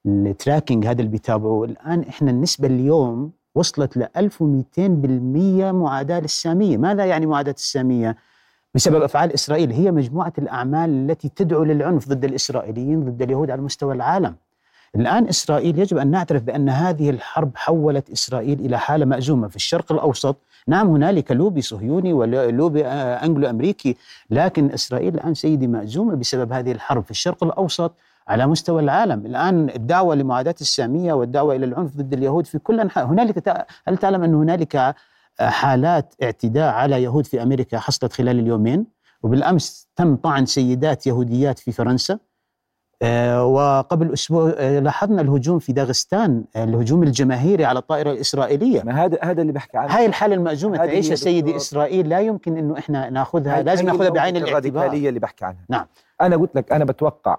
ال 0.07 0.16
tracking 0.16 0.87
هذا 0.87 0.99
اللي 1.01 1.11
بيتابعه 1.13 1.65
الآن 1.65 2.01
إحنا 2.03 2.31
النسبة 2.31 2.69
اليوم 2.69 3.33
وصلت 3.55 3.97
ل 3.97 4.07
1200% 4.17 5.73
معاداة 5.73 6.21
للسامية. 6.21 6.77
ماذا 6.77 7.05
يعني 7.05 7.27
معاداة 7.27 7.55
السامية؟ 7.59 8.17
بسبب 8.75 9.03
أفعال 9.03 9.33
إسرائيل. 9.33 9.73
هي 9.73 9.91
مجموعة 9.91 10.33
الأعمال 10.39 10.91
التي 11.11 11.29
تدعو 11.29 11.65
للعنف 11.65 12.09
ضد 12.09 12.25
الإسرائيليين 12.25 13.05
ضد 13.05 13.23
اليهود 13.23 13.51
على 13.51 13.63
مستوى 13.63 13.95
العالم. 13.95 14.37
الآن 14.97 15.29
إسرائيل 15.29 15.79
يجب 15.79 15.99
أن 15.99 16.11
نعترف 16.11 16.43
بأن 16.43 16.69
هذه 16.69 17.11
الحرب 17.11 17.51
حولت 17.55 18.11
إسرائيل 18.11 18.61
إلى 18.61 18.79
حالة 18.79 19.05
مأزومة. 19.05 19.49
في 19.49 19.57
الشرق 19.57 19.93
الأوسط 19.93 20.37
نعم 20.67 20.89
هنالك 20.89 21.33
لوبي 21.33 21.63
صهيوني 21.63 22.13
ولوبي 22.13 22.87
آه، 22.87 23.25
أنجلو 23.25 23.51
أمريكي 23.51 23.97
لكن 24.31 24.71
إسرائيل 24.71 25.15
الآن 25.15 25.35
سيدي 25.35 25.67
مأزومة 25.67 26.15
بسبب 26.15 26.53
هذه 26.53 26.73
الحرب. 26.73 27.05
في 27.05 27.11
الشرق 27.11 27.45
الأوسط 27.45 27.93
على 28.31 28.47
مستوى 28.47 28.83
العالم. 28.83 29.27
الآن 29.27 29.71
الدعوة 29.71 30.15
لمعاداة 30.15 30.55
السامية 30.61 31.13
والدعوة 31.13 31.57
إلى 31.57 31.67
العنف 31.67 31.97
ضد 31.97 32.13
اليهود 32.13 32.47
في 32.47 32.59
كل 32.59 32.81
أنحاء 32.81 33.07
هنالك 33.07 33.67
هل 33.89 33.97
تعلم 33.97 34.23
أن 34.23 34.35
هنالك 34.35 34.77
آه، 34.77 34.95
حالات 35.41 36.15
اعتداء 36.23 36.73
على 36.73 37.03
يهود 37.03 37.27
في 37.27 37.43
أمريكا 37.43 37.79
حصلت 37.79 38.13
خلال 38.13 38.39
اليومين؟ 38.39 38.87
وبالأمس 39.23 39.89
تم 39.97 40.17
طعن 40.17 40.47
سيدات 40.47 41.07
يهوديات 41.07 41.59
في 41.59 41.73
فرنسا. 41.73 42.19
آه، 43.03 43.45
وقبل 43.45 44.13
أسبوع 44.13 44.55
آه، 44.57 44.79
لاحظنا 44.79 45.23
الهجوم 45.23 45.59
في 45.59 45.73
داغستان 45.73 46.45
الهجوم 46.57 47.03
الجماهيري 47.03 47.65
على 47.65 47.79
الطائرة 47.79 48.11
الإسرائيلية. 48.11 48.83
ما 48.83 49.05
هذا 49.05 49.19
هذا 49.23 49.43
اللي 49.43 49.53
بحكي 49.53 49.79
عنه. 49.79 49.97
هاي 49.97 50.07
الحالة 50.07 50.35
المأزومه 50.35 50.77
تعيشها 50.77 51.15
سيدي. 51.15 51.57
إسرائيل. 51.57 52.09
لا 52.09 52.21
يمكن 52.21 52.57
إنه 52.57 52.79
إحنا 52.79 53.11
ناخذها 53.11 53.63
لازم 53.63 53.87
ناخذها 53.87 54.09
بعين 54.09 54.37
الاعتبار. 54.37 54.83
الراديكالية 54.83 55.09
اللي 55.09 55.21
بحكي 55.21 55.45
عنها. 55.45 55.65
نعم. 55.69 55.87
أنا 56.21 56.37
قلت 56.37 56.57
لك 56.57 56.73
أنا 56.73 56.85
بتوقع 56.85 57.37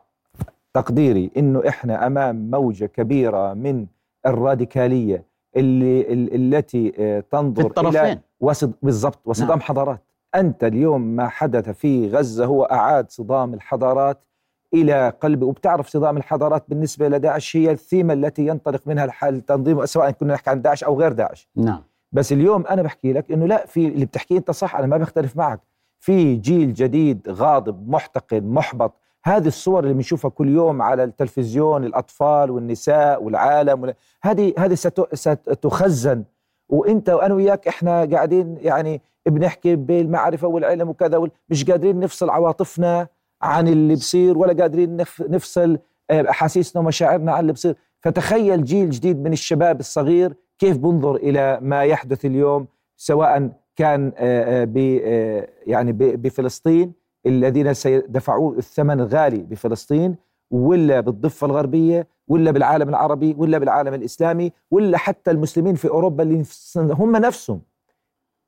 تقديري 0.73 1.31
إنه 1.37 1.63
إحنا 1.67 2.07
أمام 2.07 2.51
موجة 2.51 2.85
كبيرة 2.85 3.53
من 3.53 3.85
الراديكالية 4.25 5.23
اللي 5.55 6.01
ال- 6.13 6.55
التي 6.55 6.93
آه، 6.99 7.19
في 7.19 7.25
تنظر 7.31 7.65
الطرفين. 7.65 8.01
إلى 8.01 8.19
وصد 8.39 8.73
بالضبط 8.81 9.19
وصدام 9.25 9.49
نعم. 9.49 9.59
حضارات 9.61 10.01
أنت 10.35 10.63
اليوم 10.63 11.01
ما 11.01 11.27
حدث 11.27 11.69
في 11.69 12.07
غزة 12.09 12.45
هو 12.45 12.63
أعاد 12.63 13.09
صدام 13.09 13.53
الحضارات 13.53 14.19
إلى 14.73 15.09
قلب 15.21 15.43
وبتعرف 15.43 15.87
صدام 15.89 16.17
الحضارات 16.17 16.63
بالنسبة 16.67 17.07
لداعش 17.09 17.55
هي 17.57 17.71
الثيمة 17.71 18.13
التي 18.13 18.47
ينطلق 18.47 18.81
منها 18.87 19.05
الحال 19.05 19.35
التنظيم 19.35 19.85
سواء 19.85 20.11
كنا 20.11 20.33
نحكي 20.33 20.49
عن 20.49 20.61
داعش 20.61 20.83
أو 20.83 20.99
غير 20.99 21.11
داعش. 21.11 21.49
نعم. 21.55 21.83
بس 22.11 22.33
اليوم 22.33 22.65
أنا 22.67 22.81
بحكي 22.81 23.13
لك 23.13 23.31
إنه 23.31 23.45
لا 23.47 23.65
في 23.65 23.87
اللي 23.87 24.05
بتحكيه 24.05 24.37
أنت 24.37 24.51
صح 24.51 24.75
أنا 24.75 24.87
ما 24.87 24.97
بختلف 24.97 25.37
معك. 25.37 25.59
في 25.99 26.35
جيل 26.35 26.73
جديد 26.73 27.29
غاضب 27.29 27.89
محتقد 27.89 28.45
محبط 28.45 28.93
هذه 29.25 29.47
الصور 29.47 29.83
اللي 29.83 29.93
بنشوفها 29.93 30.31
كل 30.31 30.49
يوم 30.49 30.81
على 30.81 31.03
التلفزيون 31.03 31.83
الأطفال 31.83 32.51
والنساء 32.51 33.23
والعالم 33.23 33.81
وال- 33.81 33.93
هذه 34.23 34.53
هذه 34.57 34.73
ست- 34.73 35.15
ستخزن. 35.15 36.23
وإنت 36.69 37.09
وأنا 37.09 37.33
وياك 37.33 37.67
إحنا 37.67 38.05
قاعدين 38.05 38.57
يعني 38.61 39.01
بنحكي 39.25 39.75
بالمعرفة 39.75 40.47
والعلم 40.47 40.89
وكذا 40.89 41.27
مش 41.49 41.65
قادرين 41.71 41.99
نفصل 41.99 42.29
عواطفنا 42.29 43.07
عن 43.41 43.67
اللي 43.67 43.95
بصير 43.95 44.37
ولا 44.37 44.53
قادرين 44.61 44.97
نف- 45.03 45.21
نفصل 45.29 45.79
آه، 46.11 46.29
أحاسيسنا 46.29 46.81
ومشاعرنا 46.81 47.31
عن 47.31 47.39
اللي 47.39 47.53
بصير. 47.53 47.75
فتخيل 47.99 48.63
جيل 48.63 48.89
جديد 48.89 49.23
من 49.23 49.33
الشباب 49.33 49.79
الصغير 49.79 50.33
كيف 50.59 50.77
بنظر 50.77 51.15
إلى 51.15 51.59
ما 51.61 51.83
يحدث 51.83 52.25
اليوم 52.25 52.67
سواء 52.97 53.49
كان 53.75 54.11
آه، 54.17 54.61
آه، 54.61 54.65
ب 54.65 54.77
يعني 55.67 55.91
بفلسطين 55.91 56.93
الذين 57.25 57.73
سيدفعوا 57.73 58.55
الثمن 58.55 58.99
الغالي 58.99 59.37
بفلسطين 59.37 60.15
ولا 60.51 60.99
بالضفة 60.99 61.47
الغربية 61.47 62.07
ولا 62.27 62.51
بالعالم 62.51 62.89
العربي 62.89 63.35
ولا 63.37 63.57
بالعالم 63.57 63.93
الإسلامي 63.93 64.51
ولا 64.71 64.97
حتى 64.97 65.31
المسلمين 65.31 65.75
في 65.75 65.87
أوروبا 65.89 66.23
اللي 66.23 66.43
هم 66.77 67.15
نفسهم 67.15 67.61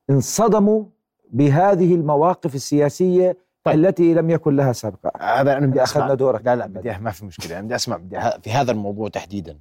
انصدموا 0.10 0.84
بهذه 1.32 1.96
المواقف 1.96 2.56
السياسية 2.56 3.38
طيب. 3.64 3.76
التي 3.80 4.14
لم 4.14 4.30
يكن 4.30 4.56
لها 4.56 4.74
سابقة. 4.74 5.12
هذا 5.22 5.58
أنا 5.58 5.68
بدي 5.68 5.84
أخذنا 5.84 6.14
دورك. 6.14 6.46
لا 6.46 6.56
لا 6.56 6.68
بدي 6.68 6.98
ما 6.98 7.12
في 7.12 7.26
مشكلة. 7.26 7.58
أنا 7.60 7.66
بدي 7.66 7.76
أسمع 7.76 7.98
بدي 7.98 8.20
في 8.42 8.52
هذا 8.52 8.72
الموضوع 8.72 9.10
تحديدا. 9.10 9.60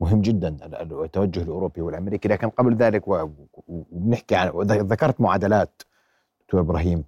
مهم 0.00 0.20
جدا 0.20 0.48
ال- 0.48 0.74
ال- 0.74 1.04
التوجه 1.04 1.42
الأوروبي 1.42 1.80
والأمريكي 1.80 2.28
لكن 2.28 2.48
قبل 2.48 2.76
ذلك 2.76 3.02
وبنحكي 3.08 4.34
عن 4.36 4.48
ذكرت 4.66 5.20
معادلات 5.20 5.82
دكتور 6.40 6.60
إبراهيم. 6.60 7.04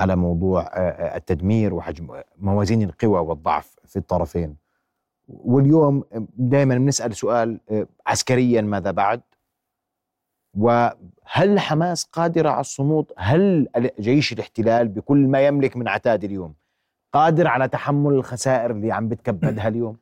على 0.00 0.16
موضوع 0.16 0.62
آه، 0.62 0.64
آه، 0.64 1.16
التدمير 1.16 1.74
وحجم 1.74 2.08
موازين 2.38 2.82
القوى 2.82 3.20
والضعف 3.20 3.76
في 3.84 3.96
الطرفين. 3.96 4.56
واليوم 5.28 6.04
دائما 6.36 6.74
بنسأل 6.78 7.16
سؤال 7.16 7.60
آه، 7.70 7.86
عسكريا 8.06 8.60
ماذا 8.60 8.90
بعد؟ 8.90 9.20
وهل 10.58 11.58
حماس 11.58 12.04
قادرة 12.04 12.50
على 12.50 12.60
الصمود؟ 12.60 13.12
هل 13.16 13.68
جيش 14.00 14.32
الاحتلال 14.32 14.88
بكل 14.88 15.18
ما 15.26 15.46
يملك 15.46 15.76
من 15.76 15.88
عتاد 15.88 16.24
اليوم 16.24 16.54
قادر 17.12 17.46
على 17.46 17.68
تحمل 17.68 18.12
الخسائر 18.12 18.70
اللي 18.70 18.92
عم 18.92 19.08
بتكبدها 19.08 19.68
اليوم؟ 19.68 19.96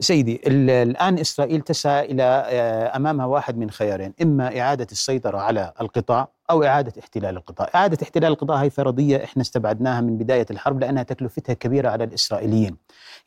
سيدي 0.00 0.40
ال- 0.46 0.70
الآن 0.70 1.18
إسرائيل 1.18 1.60
تسعى 1.60 2.04
إلى 2.04 2.22
آه، 2.22 2.96
أمامها 2.96 3.26
واحد 3.26 3.58
من 3.58 3.70
خيارين 3.70 4.14
إما 4.22 4.60
إعادة 4.60 4.86
السيطرة 4.92 5.38
على 5.38 5.72
القطاع 5.80 6.28
أو 6.50 6.64
إعادة 6.64 6.92
احتلال 7.00 7.36
القطاع. 7.36 7.70
إعادة 7.74 7.98
احتلال 8.02 8.32
القطاع 8.32 8.56
هي 8.62 8.70
فرضية 8.70 9.24
إحنا 9.24 9.42
استبعدناها 9.42 10.00
من 10.00 10.18
بداية 10.18 10.46
الحرب 10.50 10.80
لأنها 10.80 11.02
تكلفتها 11.02 11.52
كبيرة 11.54 11.88
على 11.90 12.04
الإسرائيليين. 12.04 12.76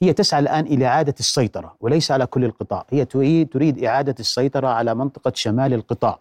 هي 0.02 0.14
تسعى 0.14 0.40
الآن 0.40 0.66
إلى 0.66 0.86
إعادة 0.86 1.16
السيطرة 1.20 1.76
وليس 1.80 2.12
على 2.12 2.26
كل 2.26 2.46
القطاع. 2.46 2.86
هي 2.90 3.06
تريد, 3.06 3.84
إعادة 3.84 4.16
السيطرة 4.20 4.68
على 4.68 4.96
منطقة 4.96 5.32
شمال 5.36 5.74
القطاع. 5.74 6.20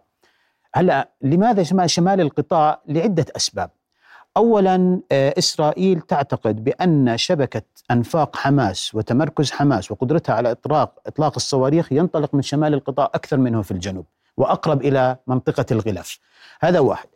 هلأ 0.74 1.08
لماذا 1.22 1.86
شمال 1.86 2.20
القطاع؟ 2.20 2.80
لعدة 2.88 3.26
أسباب. 3.36 3.70
اولا 4.36 5.00
آه، 5.12 5.34
إسرائيل 5.38 6.00
تعتقد 6.00 6.64
بأن 6.64 7.16
شبكة 7.16 7.62
أنفاق 7.90 8.36
حماس 8.36 8.94
وتمركز 8.94 9.50
حماس 9.50 9.92
وقدرتها 9.92 10.34
على 10.34 10.50
اطلاق 10.50 10.92
إطلاق 11.06 11.32
الصواريخ 11.36 11.92
ينطلق 11.92 12.34
من 12.34 12.42
شمال 12.42 12.74
القطاع 12.74 13.10
أكثر 13.14 13.36
منه 13.36 13.62
في 13.62 13.70
الجنوب 13.70 14.04
وأقرب 14.36 14.80
إلى 14.82 15.16
منطقة 15.26 15.66
الغلاف. 15.70 16.18
هذا 16.60 16.80
واحد. 16.80 17.08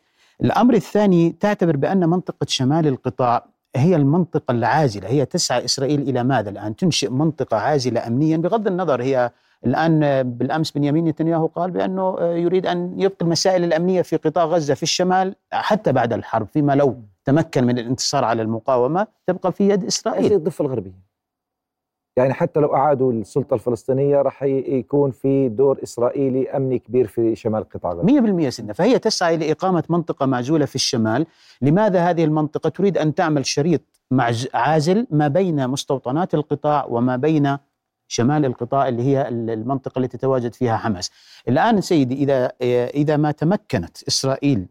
الأمر 0.42 0.74
الثاني 0.74 1.36
تعتبر 1.40 1.76
بأن 1.76 2.08
منطقة 2.08 2.46
شمال 2.48 2.86
القطاع 2.86 3.46
هي 3.76 3.96
المنطقة 3.96 4.52
العازلة. 4.52 5.08
هي 5.08 5.24
تسعى 5.24 5.64
إسرائيل 5.64 6.00
إلى 6.00 6.24
ماذا 6.24 6.50
الآن؟ 6.50 6.76
تنشئ 6.76 7.10
منطقة 7.10 7.56
عازلة 7.56 8.06
أمنيا. 8.06 8.36
بغض 8.36 8.66
النظر 8.66 9.02
هي 9.02 9.30
الآن 9.66 10.22
بالأمس 10.22 10.70
بنيامين 10.70 11.04
نتنياهو 11.04 11.46
قال 11.46 11.70
بأنه 11.70 12.16
يريد 12.20 12.66
أن 12.66 13.00
يبقي 13.00 13.16
المسائل 13.22 13.64
الأمنية 13.64 14.02
في 14.02 14.16
قطاع 14.16 14.44
غزة 14.44 14.74
في 14.74 14.82
الشمال 14.82 15.34
حتى 15.52 15.92
بعد 15.92 16.12
الحرب 16.12 16.46
فيما 16.46 16.72
لو 16.72 17.02
تمكن 17.24 17.64
من 17.64 17.78
الانتصار 17.78 18.24
على 18.24 18.42
المقاومة 18.42 19.06
تبقى 19.26 19.52
في 19.52 19.68
يد 19.68 19.84
إسرائيل. 19.84 20.28
زي 20.28 20.34
الضفة 20.36 20.64
الغربية. 20.64 21.10
يعني 22.16 22.32
حتى 22.34 22.60
لو 22.60 22.74
أعادوا 22.76 23.12
السلطة 23.12 23.54
الفلسطينية 23.54 24.22
راح 24.22 24.42
يكون 24.42 25.10
في 25.10 25.48
دور 25.48 25.82
إسرائيلي 25.82 26.50
أمني 26.50 26.78
كبير 26.78 27.06
في 27.06 27.36
شمال 27.36 27.68
قطاع 27.68 27.92
غزة. 27.92 28.02
100% 28.02 28.48
سنة 28.48 28.72
فهي 28.72 28.98
تسعى 28.98 29.36
لإقامة 29.36 29.84
منطقة 29.88 30.26
معزولة 30.26 30.64
في 30.64 30.74
الشمال. 30.74 31.26
لماذا 31.62 32.10
هذه 32.10 32.24
المنطقة؟ 32.24 32.68
تريد 32.70 32.98
أن 32.98 33.14
تعمل 33.14 33.46
شريط 33.46 33.80
معز- 34.10 34.48
عازل 34.54 35.06
ما 35.10 35.28
بين 35.28 35.68
مستوطنات 35.68 36.34
القطاع 36.34 36.84
وما 36.86 37.16
بين 37.16 37.56
شمال 38.08 38.44
القطاع 38.44 38.88
اللي 38.88 39.02
هي 39.02 39.28
المنطقة 39.28 39.98
التي 39.98 40.18
تتواجد 40.18 40.54
فيها 40.54 40.76
حماس. 40.76 41.10
الآن 41.48 41.80
سيدي 41.80 42.14
إذا 42.14 42.52
إذا 42.94 43.16
ما 43.16 43.30
تمكنت 43.30 43.96
ب- 44.26 44.66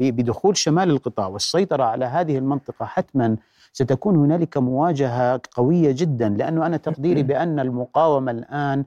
بدخول 0.00 0.56
شمال 0.56 0.90
القطاع 0.90 1.26
والسيطرة 1.26 1.84
على 1.84 2.04
هذه 2.04 2.38
المنطقة 2.38 2.86
حتما 2.86 3.36
ستكون 3.72 4.16
هنالك 4.16 4.56
مواجهة 4.56 5.40
قوية 5.52 5.92
جدا 5.92 6.28
لأنه 6.28 6.66
أنا 6.66 6.76
تقديري 6.76 7.22
بأن 7.22 7.60
المقاومة 7.60 8.30
الآن 8.30 8.84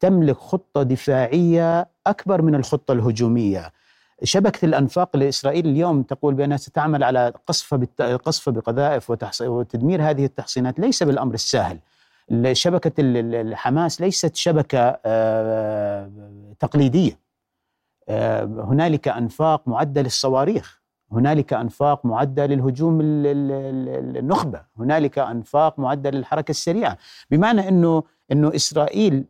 تملك 0.00 0.36
خطة 0.36 0.82
دفاعية 0.82 1.88
أكبر 2.06 2.42
من 2.42 2.54
الخطة 2.54 2.92
الهجومية 2.92 3.72
شبكة 4.22 4.64
الأنفاق 4.64 5.16
لإسرائيل 5.16 5.66
اليوم 5.66 6.02
تقول 6.02 6.34
بأنها 6.34 6.56
ستعمل 6.56 7.04
على 7.04 7.32
قصف. 7.46 7.74
قصف 8.00 8.48
بقذائف. 8.48 9.12
وتدمير 9.40 10.10
هذه 10.10 10.24
التحصينات 10.24 10.80
ليس 10.80 11.02
بالأمر 11.02 11.34
السهل 11.34 11.78
شبكة 12.52 12.92
الحماس 12.98 14.00
ليست 14.00 14.36
شبكة 14.36 14.98
آه، 15.04 16.10
تقليدية 16.60 17.23
هنالك 18.08 19.08
أنفاق 19.08 19.68
معدة 19.68 20.02
للصواريخ 20.02 20.82
هنالك 21.12 21.52
أنفاق 21.52 22.06
معدة 22.06 22.46
للهجوم 22.46 23.00
ال- 23.00 23.26
ال- 23.26 23.50
ال- 23.88 24.16
النخبة 24.16 24.60
هنالك 24.78 25.18
أنفاق 25.18 25.78
معدة 25.78 26.10
للحركة 26.10 26.50
السريعة. 26.50 26.98
بمعنى 27.30 27.68
أنه 27.68 28.02
أنه 28.32 28.54
إسرائيل 28.54 29.24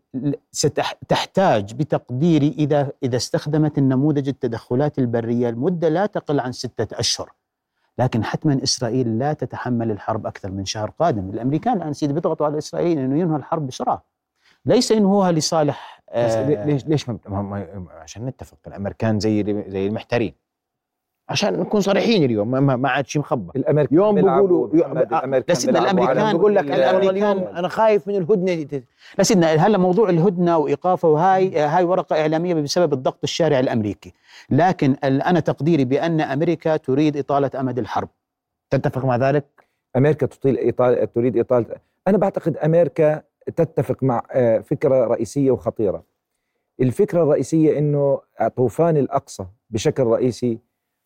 ستحتاج 0.53 1.75
بتقديري 1.75 2.55
إذا 2.59 2.93
إذا 3.03 3.17
استخدمت 3.17 3.79
النموذج 3.79 4.29
التدخلات 4.29 4.99
البرية 4.99 5.49
المدة 5.49 5.89
لا 5.89 6.07
تقل 6.07 6.41
عن 6.41 6.53
ستة 6.53 6.99
أشهر. 6.99 7.33
لكن 7.99 8.25
حتما 8.25 8.63
إسرائيل 8.63 9.19
لا 9.19 9.33
تتحمل 9.33 9.91
الحرب 9.91 10.27
أكثر 10.27 10.51
من 10.51 10.65
شهر 10.65 10.91
قادم. 10.99 11.31
الأمريكان 11.31 11.77
الآن 11.77 11.93
سيدي 11.93 12.13
بيضغطوا 12.13 12.47
على 12.47 12.59
إسرائيل 12.59 12.99
أنه 12.99 13.19
ينهوا 13.21 13.39
الحرب 13.39 13.67
بسرعة. 13.67 14.05
ليس 14.67 14.91
ينهوها 14.91 15.33
لصالح 15.33 15.94
آه، 16.15 16.49
لي- 16.49 16.73
ليش 16.73 16.87
ليش 16.87 17.09
ما 17.09 17.19
عشان 17.91 18.27
نتفق 18.27 18.59
الأمريكان 18.67 19.21
زي 19.21 19.65
زي 19.69 19.87
المحترين. 19.87 20.35
عشان 21.29 21.61
نكون 21.61 21.81
صريحين 21.81 22.25
اليوم 22.25 22.51
ما- 22.51 22.77
ما 22.77 22.89
عاد 22.89 23.07
شيء 23.07 23.21
مخبى 23.23 23.53
الأمريكان 23.59 23.97
يوم 23.97 24.15
بيقولوا- 24.15 24.67
آه، 24.67 24.71
بيلعبوا 24.71 25.19
على- 25.19 25.25
الأمريكان- 25.83 26.37
بقول 26.37 26.55
لك 26.55 26.65
اليوم. 27.11 27.39
أنا 27.57 27.69
خايف 27.69 28.09
من 28.09 28.17
الهدنة 28.17 28.83
لا 29.19 29.25
سيدنا 29.25 29.47
هلا 29.47 29.79
موضوع 29.79 30.09
الهدنة 30.11 30.59
وايقافه 30.59 31.09
وهاي 31.09 31.59
هاي 31.59 31.85
ورقة 31.85 32.21
إعلامية 32.21 32.55
بسبب 32.55 32.93
الضغط 32.93 33.19
الشارع 33.25 33.61
الأمريكي. 33.61 34.13
لكن 34.51 34.95
أنا 35.05 35.41
تقديري 35.41 35.85
بأن 35.85 36.21
أمريكا 36.21 36.77
تريد 36.77 37.17
إطالة 37.17 37.51
أمد 37.61 37.79
الحرب. 37.79 38.09
تتفق 38.71 39.05
مع 39.05 39.17
ذلك؟ 39.17 39.45
أمريكا 39.97 40.27
تطيل 40.27 40.69
إطالة 40.69 41.05
تريد 41.05 41.37
اطاله 41.39 41.67
أنا 42.09 42.19
بعتقد 42.19 42.57
أمريكا 42.57 43.23
تتفق 43.57 44.03
مع 44.03 44.23
آه، 44.31 44.59
فكرة 44.59 45.05
رئيسية 45.07 45.51
وخطيرة. 45.51 46.05
الفكرة 46.81 47.23
الرئيسية 47.23 47.79
إنه 47.79 48.21
طوفان 48.57 48.97
الأقصى 48.97 49.47
بشكل 49.71 50.03
رئيسي 50.03 50.59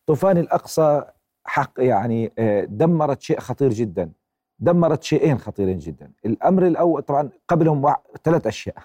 طوفان 0.05 0.37
الأقصى 0.37 1.03
حق 1.43 1.71
يعني 1.77 2.31
آه، 2.39 2.63
دمرت 2.63 3.21
شيء 3.21 3.39
خطير 3.39 3.69
جدا. 3.69 4.11
دمرت 4.59 5.03
شيئين 5.03 5.37
خطيرين 5.37 5.77
جدا. 5.77 6.11
الأمر 6.25 6.67
الأول 6.67 7.01
طبعا 7.01 7.29
قبلهم 7.47 7.95
ثلاث 8.23 8.47
أشياء. 8.47 8.75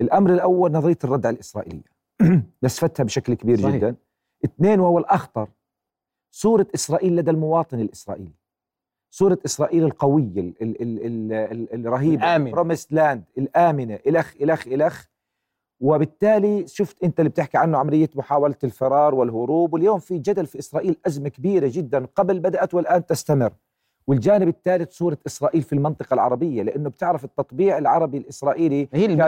الأمر 0.00 0.30
الأول 0.34 0.72
نظرية 0.72 0.98
الردع 1.04 1.30
الإسرائيلية. 1.30 1.90
نسفتها 2.64 3.04
بشكل 3.04 3.34
كبير 3.34 3.60
صحيح. 3.60 3.76
جدا. 3.76 3.96
اثنين 4.44 4.80
وهو 4.80 4.98
الأخطر 4.98 5.48
صورة 6.30 6.66
إسرائيل 6.74 7.16
لدى 7.16 7.30
المواطن 7.30 7.80
الإسرائيلي. 7.80 8.39
صورة 9.10 9.38
إسرائيل 9.46 9.84
القوية 9.84 10.24
ال 10.40 10.54
ال 10.62 10.82
ال 10.82 11.32
ال 11.32 11.32
ال 11.74 11.86
الرهيبة 11.86 12.14
الآمنة. 12.24 12.50
بروميس 12.52 12.92
لاند 12.92 13.22
الآمنة 13.38 13.98
إلخ 14.06 14.34
إلخ 14.42 14.66
إلخ 14.66 15.04
وبالتالي 15.80 16.66
شفت 16.66 17.04
أنت 17.04 17.20
اللي 17.20 17.30
بتحكي 17.30 17.58
عنه 17.58 17.78
عملية 17.78 18.10
محاولة 18.14 18.54
الفرار 18.64 19.14
والهروب. 19.14 19.74
واليوم 19.74 19.98
في 19.98 20.18
جدل 20.18 20.46
في 20.46 20.58
إسرائيل 20.58 20.96
أزمة 21.06 21.28
كبيرة 21.28 21.70
جدا 21.72 22.06
قبل 22.16 22.40
بدأت 22.40 22.74
والآن 22.74 23.06
تستمر. 23.06 23.52
والجانب 24.06 24.48
الثالث 24.48 24.92
صورة 24.92 25.18
إسرائيل 25.26 25.62
في 25.62 25.72
المنطقة 25.72 26.14
العربية 26.14 26.62
لأنه 26.62 26.88
بتعرف 26.90 27.24
التطبيع 27.24 27.78
العربي 27.78 28.18
الإسرائيلي 28.18 28.88
هي 28.92 29.06
كان 29.06 29.20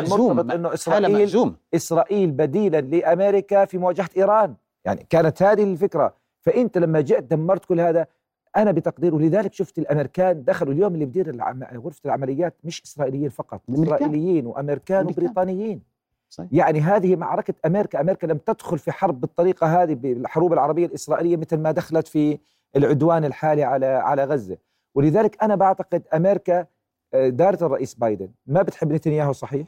إنه 0.51 0.69
حالة 0.69 0.75
إسرائيل 0.75 1.55
إسرائيل 1.75 2.31
بديلا 2.31 2.81
لأمريكا 2.81 3.65
في 3.65 3.79
مواجهة 3.79 4.09
إيران. 4.17 4.55
يعني 4.85 5.07
كانت 5.11 5.43
هذه 5.43 5.63
الفكرة. 5.65 6.15
فأنت 6.41 6.79
لما 6.79 7.01
جئت 7.01 7.25
دمرت 7.25 7.65
كل 7.65 7.81
هذا 7.81 8.07
أنا 8.57 8.73
بتقدير 8.73 9.15
ولذلك 9.15 9.53
شفت 9.53 9.79
الأمريكان 9.79 10.45
دخلوا 10.45 10.73
اليوم 10.73 10.95
اللي 10.95 11.05
بدير 11.05 11.31
العم... 11.31 11.65
غرفة 11.65 12.01
العمليات 12.05 12.55
مش 12.65 12.83
إسرائيليين 12.83 13.29
فقط 13.29 13.63
الأمريكان. 13.69 13.97
إسرائيليين 13.97 14.47
وأمريكان 14.47 14.97
الأمريكان. 15.01 15.25
وبريطانيين 15.25 15.83
صحيح. 16.29 16.49
يعني 16.53 16.81
هذه 16.81 17.17
معركة 17.17 17.55
أمريكا 17.67 18.01
أمريكا 18.01 18.27
لم 18.27 18.39
تدخل 18.39 18.79
في 18.79 18.93
حرب 18.93 19.21
بالطريقة 19.21 19.83
هذه 19.83 19.95
بالحروب 19.95 20.53
العربية 20.53 20.87
الإسرائيلية 20.87 21.37
مثل 21.37 21.57
ما 21.59 21.71
دخلت 21.71 22.09
في 22.09 22.39
العدوان 22.77 23.25
الحالي 23.25 23.63
على 23.65 23.87
على 23.87 24.25
غزة 24.25 24.57
ولذلك 24.95 25.43
أنا 25.43 25.55
بعتقد 25.55 26.03
أمريكا 26.15 26.67
آه، 27.15 27.29
دارة 27.29 27.67
الرئيس 27.67 27.95
بايدن 27.95 28.29
ما 28.47 28.63
بتحب 28.63 28.93
نتنياهو 28.93 29.33
صحيح 29.33 29.67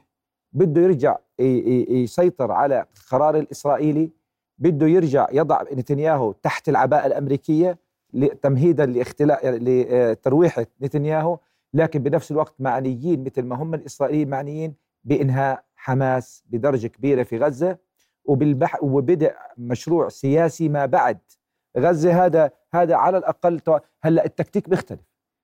بده 0.53 0.81
يرجع 0.81 1.17
يسيطر 1.89 2.53
على 2.53 2.87
القرار 2.97 3.37
الإسرائيلي 3.39 4.11
بده 4.59 4.87
يرجع 4.87 5.27
يضع 5.33 5.63
نتنياهو 5.73 6.33
تحت 6.33 6.69
العباءة 6.69 7.07
الأمريكية 7.07 7.71
ل- 7.73 7.77
تمهيدا 8.43 8.87
لاختلاء 8.87 9.51
لترويحة 9.51 10.67
نتنياهو 10.83 11.39
لكن 11.75 12.03
بنفس 12.03 12.31
الوقت 12.31 12.55
معنيين 12.59 13.25
مثل 13.25 13.43
ما 13.43 13.57
هم 13.57 13.75
الإسرائيليين 13.75 14.29
معنيين 14.31 14.75
بإنهاء 15.05 15.65
حماس 15.77 16.45
بدرجة 16.47 16.87
كبيرة 16.87 17.23
في 17.23 17.39
غزة. 17.39 17.79
وبالبح 18.25 18.83
وبدأ 18.83 19.35
مشروع 19.59 20.09
سياسي 20.09 20.69
ما 20.69 20.87
بعد 20.87 21.19
غزة. 21.79 22.25
هذا 22.25 22.51
هذا 22.75 22.95
على 22.97 23.19
الأقل 23.19 23.61
تو- 23.61 23.79
هلأ 24.03 24.25
التكتيك 24.25 24.69
بيختلف. 24.69 25.01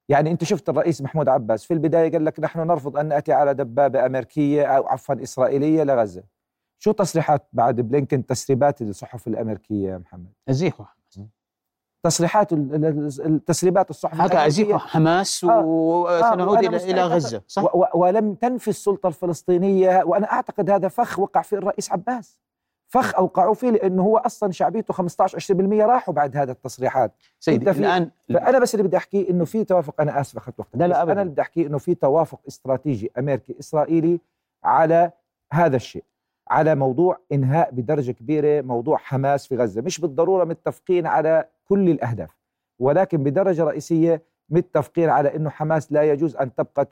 يعني 0.09 0.31
أنت 0.31 0.45
شفت 0.45 0.69
الرئيس 0.69 1.03
محمود 1.03 1.29
عباس 1.29 1.65
في 1.65 1.75
البداية 1.75 2.13
قال 2.13 2.25
لك 2.25 2.41
نحن 2.41 2.61
نرفض 2.67 2.97
أن 2.97 3.07
نأتي 3.09 3.33
على 3.33 3.55
دبابة 3.55 4.07
أمريكية 4.07 4.65
أو 4.65 4.87
عفوا 4.89 5.23
إسرائيلية 5.23 5.83
لغزة. 5.83 6.23
شو 6.79 6.93
تصريحات 6.93 7.49
بعد 7.53 7.81
بلينكن 7.81 8.27
تسريبات 8.27 8.83
الصحف 8.83 9.27
الأمريكية 9.29 9.89
يا 9.93 9.99
محمد؟ 9.99 10.33
ازيحوا 10.51 10.87
تصريحات 12.03 12.53
ال- 12.53 12.75
ال- 12.85 13.27
التسريبات 13.27 13.91
الصحف 13.91 14.21
هكا 14.21 14.47
ازيحوا 14.47 14.79
حماس 14.79 15.45
آه. 15.45 15.63
وسنعود 15.65 16.49
وأنا 16.65 16.77
إلى 16.77 16.91
إلى. 16.91 17.03
غزة 17.03 17.43
صح؟ 17.47 17.75
ولم 17.95 18.35
تنفي 18.35 18.69
السلطة 18.69 19.07
الفلسطينية 19.07 20.03
وأنا 20.07 20.33
أعتقد 20.33 20.71
هذا 20.71 20.89
فخ 20.89 21.19
وقع 21.19 21.43
فيه 21.43 21.57
الرئيس 21.57 21.93
عباس. 21.93 22.39
فخ 22.89 23.15
أوقعوا 23.15 23.55
فيه 23.55 23.71
لأنه 23.71 24.03
هو 24.03 24.17
أصلا 24.17 24.53
شعبيته 24.53 24.95
15 24.95 25.39
20% 25.39 25.85
راحوا 25.85 26.15
بعد 26.15 26.37
هذا 26.37 26.53
التصريحات. 26.53 27.13
سيدي 27.41 27.71
الآن 27.71 28.11
فأنا 28.35 28.59
بس 28.59 28.75
اللي 28.75 28.87
بدي 28.89 28.97
احكيه 28.97 29.31
إنه 29.31 29.45
في 29.45 29.65
توافق. 29.65 30.01
أنا 30.01 30.21
آسف 30.21 30.37
اخذت 30.37 30.61
وقت 30.61 30.69
لا، 30.75 30.85
لا، 30.87 31.03
أبداً. 31.03 31.13
أنا 31.13 31.23
اللي 31.23 31.33
بدي 31.33 31.43
احكيه 31.43 31.67
إنه 31.67 31.79
في 31.79 31.95
توافق 31.95 32.41
استراتيجي 32.49 33.11
أمريكي 33.19 33.57
إسرائيلي 33.61 34.21
على 34.65 35.11
هذا 35.53 35.77
الشيء 35.77 36.05
على 36.49 36.75
موضوع 36.75 37.19
إنهاء 37.33 37.71
بدرجة 37.73 38.13
كبيرة 38.13 38.61
موضوع 38.63 38.97
حماس 38.97 39.47
في 39.47 39.57
غزة. 39.57 39.81
مش 39.83 40.01
بالضرورة 40.01 40.45
متفقين 40.45 41.07
على 41.07 41.45
كل 41.71 41.89
الأهداف. 41.89 42.37
ولكن 42.79 43.23
بدرجة 43.23 43.65
رئيسية 43.65 44.23
متفقين 44.49 45.09
على 45.09 45.37
إنه 45.37 45.51
حماس 45.51 45.93
لا 45.93 46.03
يجوز 46.03 46.37
أن 46.37 46.55
تبقى 46.55 46.89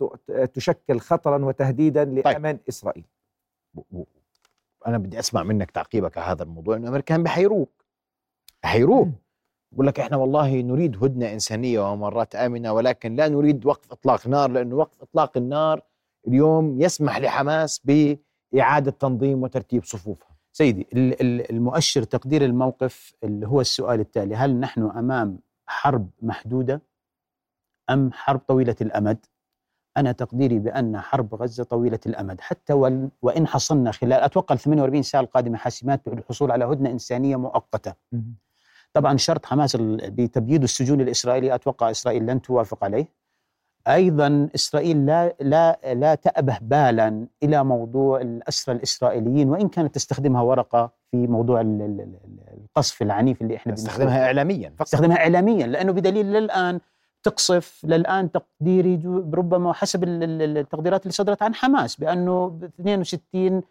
تشكل 0.55 1.01
خطرا 1.01 1.45
وتهديدا 1.45 2.05
لأمن 2.05 2.59
إسرائيل. 2.69 3.05
أنا 4.87 4.99
بدي 4.99 5.19
أسمع 5.19 5.43
منك 5.43 5.71
تعقيبك 5.71 6.19
على 6.19 6.27
هذا 6.27 6.43
الموضوع 6.43 6.77
إنه 6.77 6.83
الامريكان 6.85 7.23
بحيروك. 7.23 7.85
بحيروك. 8.63 9.09
بقول 9.73 9.87
لك 9.87 10.01
إحنا 10.01 10.17
والله 10.17 10.61
نريد 10.61 11.05
هدنة 11.05 11.33
إنسانية 11.33 11.93
ومرات 11.93 12.35
آمنة 12.35 12.73
ولكن 12.73 13.15
لا 13.15 13.29
نريد 13.29 13.67
وقف 13.67 13.93
إطلاق 13.93 14.27
نار 14.27 14.51
لأنه 14.51 14.77
وقف 14.77 15.03
إطلاق 15.03 15.37
النار 15.37 15.83
اليوم 16.29 16.81
يسمح 16.81 17.19
لحماس 17.19 17.81
بإعادة 17.85 18.91
تنظيم 18.91 19.43
وترتيب 19.43 19.85
صفوفها. 19.85 20.28
سيدي 20.59 20.87
ال- 20.93 21.21
ال- 21.21 21.51
المؤشر 21.51 22.03
تقدير 22.03 22.45
الموقف 22.45 23.15
اللي 23.25 23.47
هو 23.49 23.61
السؤال 23.61 24.01
التالي 24.01 24.35
هل 24.37 24.61
نحن 24.61 24.83
أمام 24.83 25.39
حرب 25.67 26.11
محدودة 26.23 26.83
أم 27.91 28.13
حرب 28.13 28.39
طويلة 28.41 28.77
الأمد؟ 28.81 29.19
أنا 29.97 30.13
تقديري 30.13 30.59
بأن 30.59 31.01
حرب 31.01 31.35
غزة 31.35 31.65
طويلة 31.65 31.99
الأمد 32.07 32.41
حتى 32.41 32.73
وإن 33.23 33.47
حصلنا 33.47 33.93
خلال 33.93 34.13
أتوقع 34.13 34.53
ال 34.55 34.59
48 34.59 35.03
ساعة 35.03 35.21
القادمة 35.21 35.57
حاسمات 35.59 36.09
بالحصول 36.09 36.51
على 36.51 36.65
هدنة 36.65 36.91
إنسانية 36.91 37.37
مؤقتة. 37.37 37.95
طبعا 38.93 39.17
شرط 39.17 39.47
حماس 39.47 39.77
بتبييض 39.77 40.63
السجون 40.63 41.01
الاسرائيليه 41.01 41.55
أتوقع 41.55 41.91
إسرائيل 41.91 42.27
لن 42.27 42.43
توافق 42.43 42.85
عليه. 42.85 43.07
أيضا 43.89 44.49
إسرائيل 44.55 45.07
لا 45.07 45.37
لا 45.41 45.79
لا 45.95 46.15
تأبه 46.15 46.59
بالا 46.63 47.27
إلى 47.43 47.65
موضوع 47.65 48.21
الأسرى 48.21 48.75
الإسرائيليين 48.75 49.49
وإن 49.51 49.69
كانت 49.69 49.95
تستخدمها 49.95 50.43
ورقة 50.43 50.91
في 51.11 51.27
موضوع 51.27 51.61
ال- 51.61 51.83
ال- 51.83 52.01
ال- 52.01 52.59
القصف 52.65 53.03
العنيف 53.03 53.43
اللي 53.43 53.57
إحنا 53.57 53.73
بنشوفه. 53.73 53.91
استخدمها 53.91 54.25
اعلاميا 54.25 54.69
فقط 54.71 54.83
استخدمها 54.83 55.17
اعلاميا 55.17 55.67
لأنه 55.67 55.93
بدليل 55.93 56.27
للآن 56.27 56.81
تقصف 57.23 57.81
للآن 57.85 58.31
تقديري 58.33 59.01
ربما 59.35 59.73
حسب 59.73 60.05
ال- 60.05 60.23
ال- 60.23 60.59
التقديرات 60.59 61.03
اللي 61.03 61.13
صدرت 61.13 61.43
عن 61.43 61.55
حماس 61.55 61.97
بأنه 61.97 62.47
ب 62.49 62.65
62 62.81 63.63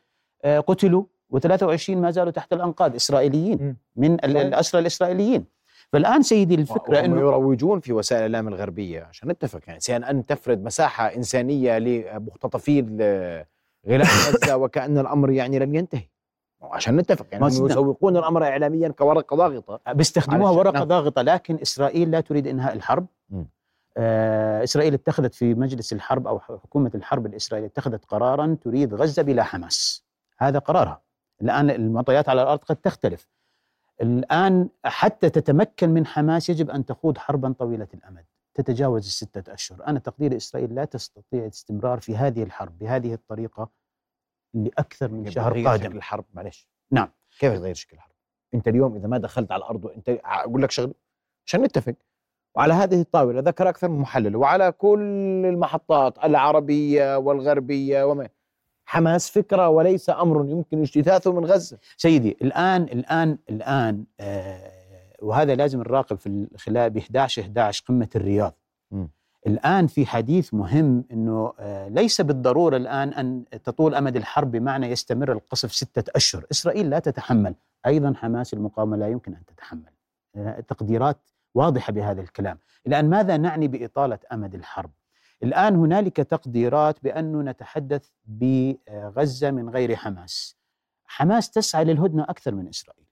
آه، 0.45 0.59
قتلوا 0.59 1.03
و23 1.33 1.89
ما 1.89 2.11
زالوا 2.11 2.31
تحت 2.31 2.53
الأنقاض 2.53 2.95
إسرائيليين. 2.95 3.75
من. 3.95 4.25
الأسرى 4.25 4.81
الإسرائيليين 4.81 5.45
فالآن 5.93 6.21
سيدي 6.21 6.55
الفكرة 6.55 6.99
إنه 6.99 7.17
يروجون 7.19 7.79
في 7.79 7.93
وسائل 7.93 8.25
الإعلام 8.25 8.47
الغربية 8.47 9.03
عشان 9.03 9.29
نتفق 9.29 9.59
يعني 9.67 9.79
سي 9.79 9.95
إن 9.95 10.03
إن 10.03 10.25
تفرد 10.25 10.63
مساحة 10.63 11.05
إنسانية 11.07 11.77
لمختطفي 11.79 12.81
غلاف 13.87 14.07
غزة 14.43 14.57
وكأن 14.57 14.97
الأمر 14.97 15.31
يعني 15.31 15.59
لم 15.59 15.75
ينتهي 15.75 16.01
عشان 16.61 16.95
نتفق 16.97 17.25
يعني. 17.31 17.45
يسوقون 17.45 18.17
الأمر 18.17 18.43
اعلاميا 18.43 18.89
كورقة 18.89 19.35
ضاغطة 19.35 19.93
بيستخدموها 19.93 20.47
علشان- 20.49 20.57
ورقة 20.59 20.71
نعم. 20.73 20.83
ضاغطة 20.87 21.21
لكن 21.21 21.57
إسرائيل 21.61 22.11
لا 22.11 22.19
تريد 22.21 22.47
إنهاء 22.47 22.73
الحرب. 22.73 23.07
آه 23.97 24.63
إسرائيل 24.63 24.93
اتخذت 24.93 25.33
في 25.33 25.53
مجلس 25.53 25.93
الحرب 25.93 26.27
أو 26.27 26.39
حكومة 26.39 26.91
الحرب 26.95 27.25
الإسرائيلية 27.25 27.69
اتخذت 27.69 28.05
قرارا 28.05 28.57
تريد 28.61 28.93
غزة 28.93 29.21
بلا 29.23 29.43
حماس 29.43 30.05
هذا 30.39 30.59
قرارها 30.59 31.01
الآن 31.41 31.69
المعطيات 31.69 32.29
على 32.29 32.41
الأرض 32.41 32.59
قد 32.59 32.75
تختلف 32.75 33.27
الآن 34.01 34.69
حتى 34.85 35.29
تتمكن 35.29 35.89
من 35.89 36.05
حماس 36.05 36.49
يجب 36.49 36.69
أن 36.69 36.85
تخوض 36.85 37.17
حربا 37.17 37.51
طويلة 37.59 37.87
الأمد. 37.93 38.25
تتجاوز 38.53 39.05
الستة 39.05 39.53
أشهر. 39.53 39.87
أنا 39.87 39.99
تقدير 39.99 40.37
إسرائيل 40.37 40.75
لا 40.75 40.85
تستطيع 40.85 41.43
الاستمرار 41.43 41.99
في 41.99 42.15
هذه 42.15 42.43
الحرب 42.43 42.77
بهذه 42.77 43.13
الطريقة 43.13 43.69
لأكثر 44.53 45.11
من 45.11 45.31
شهر 45.31 45.63
قادم. 45.63 45.83
شكل 45.83 45.97
الحرب؟ 45.97 46.25
معلش. 46.33 46.69
نعم. 46.91 47.09
كيف 47.39 47.53
يغير 47.53 47.75
شكل 47.75 47.97
الحرب؟ 47.97 48.15
أنت 48.53 48.67
اليوم 48.67 48.95
إذا 48.95 49.07
ما 49.07 49.17
دخلت 49.17 49.51
على 49.51 49.59
الأرض 49.59 49.85
وانت 49.85 50.09
أقول 50.09 50.61
لك 50.61 50.71
شغلة 50.71 50.93
عشان 51.45 51.61
نتفق. 51.61 51.95
وعلى 52.55 52.73
هذه 52.73 53.01
الطاولة 53.01 53.39
ذكر 53.39 53.69
أكثر 53.69 53.89
من 53.89 53.99
محلل 53.99 54.35
وعلى 54.35 54.71
كل 54.71 54.99
المحطات 55.45 56.23
العربية 56.23 57.17
والغربية 57.17 58.03
وما 58.03 58.29
حماس 58.89 59.29
فكرة 59.29 59.69
وليس 59.69 60.09
أمر 60.09 60.45
يمكن 60.49 60.81
اجتثاثه 60.81 61.33
من 61.33 61.45
غزة 61.45 61.77
سيدي 61.97 62.37
الآن 62.41 62.83
الآن 62.83 63.37
الآن 63.49 64.03
آه 64.19 64.71
وهذا 65.21 65.55
لازم 65.55 65.79
نراقب 65.79 66.17
في 66.17 66.27
ال- 66.27 66.47
خلال 66.57 66.89
ب 66.89 66.97
11 66.97 67.41
11 67.41 67.83
قمة 67.87 68.07
الرياض 68.15 68.53
مم. 68.91 69.09
الآن 69.47 69.87
في 69.87 70.05
حديث 70.05 70.53
مهم 70.53 71.03
إنه 71.11 71.53
آه 71.59 71.87
ليس 71.87 72.21
بالضرورة 72.21 72.77
الآن 72.77 73.13
أن 73.13 73.43
تطول 73.63 73.95
أمد 73.95 74.15
الحرب 74.15 74.51
بمعنى 74.51 74.87
يستمر 74.91 75.31
القصف 75.31 75.73
ستة 75.75 76.11
أشهر، 76.15 76.45
إسرائيل 76.51 76.89
لا 76.89 76.99
تتحمل، 76.99 77.55
أيضا 77.85 78.13
حماس 78.13 78.53
المقاومة 78.53 78.97
لا 78.97 79.07
يمكن 79.07 79.33
أن 79.33 79.45
تتحمل. 79.45 79.91
آه 80.35 80.59
تقديرات 80.59 81.17
واضحة 81.55 81.93
بهذا 81.93 82.21
الكلام، 82.21 82.57
الآن 82.87 83.09
ماذا 83.09 83.37
نعني 83.37 83.67
بإطالة 83.67 84.19
أمد 84.31 84.55
الحرب؟ 84.55 84.91
الآن 85.43 85.75
هنالك 85.75 86.15
تقديرات 86.17 87.03
بانه 87.03 87.41
نتحدث 87.41 88.09
بغزة 88.25 89.51
من 89.51 89.69
غير 89.69 89.95
حماس. 89.95 90.57
حماس 91.05 91.51
تسعى 91.51 91.83
للهدنة 91.83 92.23
أكثر 92.23 92.55
من 92.55 92.67
إسرائيل. 92.67 93.05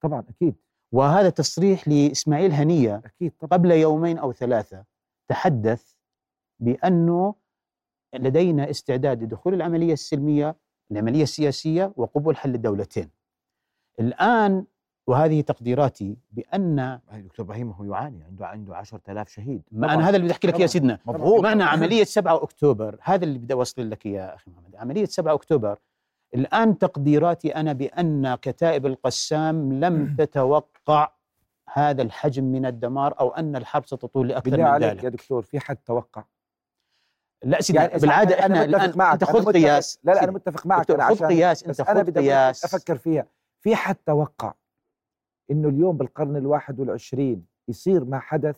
طبعا 0.00 0.24
أكيد 0.28 0.54
وهذا 0.92 1.30
تصريح 1.30 1.88
لإسماعيل 1.88 2.52
هنية 2.52 3.02
أكيد 3.04 3.32
طبعا 3.38 3.58
قبل 3.58 3.70
يومين 3.70 4.18
أو 4.18 4.32
ثلاثة 4.32 4.84
تحدث 5.28 5.92
بانه 6.60 7.34
لدينا 8.14 8.70
استعداد 8.70 9.22
لدخول 9.22 9.54
العملية 9.54 9.92
السلمية 9.92 10.56
العملية 10.90 11.22
السياسية 11.22 11.92
وقبول 11.96 12.36
حل 12.36 12.54
الدولتين. 12.54 13.10
الآن 14.00 14.64
وهذه 15.08 15.40
تقديراتي 15.40 16.16
بأن 16.32 16.98
الدكتور 17.12 17.46
إبراهيم 17.46 17.70
هو 17.70 17.84
يعاني 17.84 18.24
عنده 18.24 18.46
عنده 18.46 18.76
10000 18.76 19.28
شهيد. 19.28 19.62
ما. 19.72 19.94
أنا 19.94 20.02
هذا 20.08 20.16
اللي 20.16 20.24
بدي 20.24 20.32
أحكي 20.32 20.46
لك. 20.46 20.60
يا 20.60 20.66
سيدنا. 20.66 20.98
مضغوط 21.06 21.40
بمعنى 21.40 21.62
عملية 21.62 22.04
7 22.04 22.42
أكتوبر 22.42 22.96
هذا 23.02 23.24
اللي 23.24 23.38
بدي 23.38 23.54
أوصل 23.54 23.90
لك 23.90 24.06
إياه 24.06 24.34
أخي 24.34 24.50
محمد. 24.50 24.76
عملية 24.76 25.04
7 25.04 25.34
أكتوبر 25.34 25.78
الآن 26.34 26.78
تقديراتي 26.78 27.54
أنا 27.56 27.72
بأن 27.72 28.34
كتائب 28.34 28.86
القسام 28.86 29.72
لم 29.84 30.16
تتوقع 30.18 31.12
هذا 31.72 32.02
الحجم 32.02 32.44
من 32.44 32.66
الدمار 32.66 33.14
أو 33.20 33.28
أن 33.30 33.56
الحرب 33.56 33.86
ستطول 33.86 34.28
لأكثر 34.28 34.56
من 34.56 34.64
عليك 34.64 34.90
ذلك. 34.90 35.04
يا 35.04 35.08
دكتور 35.08 35.42
في 35.42 35.60
حد 35.60 35.76
توقع؟ 35.76 36.24
لا 37.44 37.60
سيدي 37.60 37.78
يعني 37.78 37.98
بالعادة 37.98 38.36
أنا- 38.36 38.42
أنا 38.44 38.60
إحنا 38.60 38.66
متفق 38.66 38.84
الآن 38.84 38.98
معك 38.98 39.12
أنت 39.12 39.24
خذ 39.24 39.52
قياس. 39.52 39.98
لا 40.04 40.12
لا 40.12 40.24
أنا. 40.24 40.32
متفق 40.32 40.66
معك 40.66 40.80
دكتور، 40.80 40.96
أنا 40.96 41.04
خذ 41.14 41.26
قياس 41.26 41.64
أنت 41.64 41.80
أنا 41.80 42.04
خذ 42.04 42.14
قياس. 42.18 42.64
أفكر 42.64 42.96
فيها. 42.98 43.26
في 43.60 43.76
حد 43.76 43.96
توقع؟ 44.06 44.54
إنه 45.50 45.68
اليوم 45.68 45.96
بالقرن 45.96 46.36
الواحد 46.36 46.80
والعشرين 46.80 47.46
يصير 47.68 48.04
ما 48.04 48.18
حدث 48.18 48.56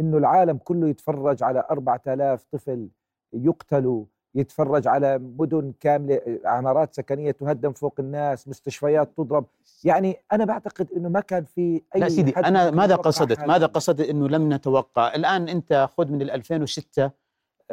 إنه 0.00 0.18
العالم 0.18 0.56
كله 0.56 0.88
يتفرج 0.88 1.42
على 1.42 1.66
4000 1.70 2.44
طفل 2.52 2.88
يقتلوا 3.32 4.04
يتفرج 4.34 4.88
على 4.88 5.18
مدن 5.18 5.72
كاملة 5.80 6.20
عمارات 6.44 6.94
سكنية 6.94 7.30
تهدم 7.30 7.72
فوق 7.72 7.94
الناس 7.98 8.48
مستشفيات 8.48 9.16
تضرب. 9.16 9.46
يعني 9.84 10.16
أنا 10.32 10.44
بعتقد 10.44 10.92
إنه 10.96 11.08
ما 11.08 11.20
كان 11.20 11.44
في 11.44 11.82
أي 11.96 12.00
لا 12.00 12.08
سيدي 12.08 12.30
أنا 12.30 12.70
ماذا 12.70 12.96
قصدت. 12.96 13.40
ماذا 13.40 13.66
قصدت 13.66 14.08
إنه 14.08 14.28
لم 14.28 14.52
نتوقع؟ 14.52 15.14
الآن 15.14 15.48
أنت 15.48 15.88
خذ 15.96 16.12
من 16.12 16.22
ال 16.22 16.30
2006 16.30 17.10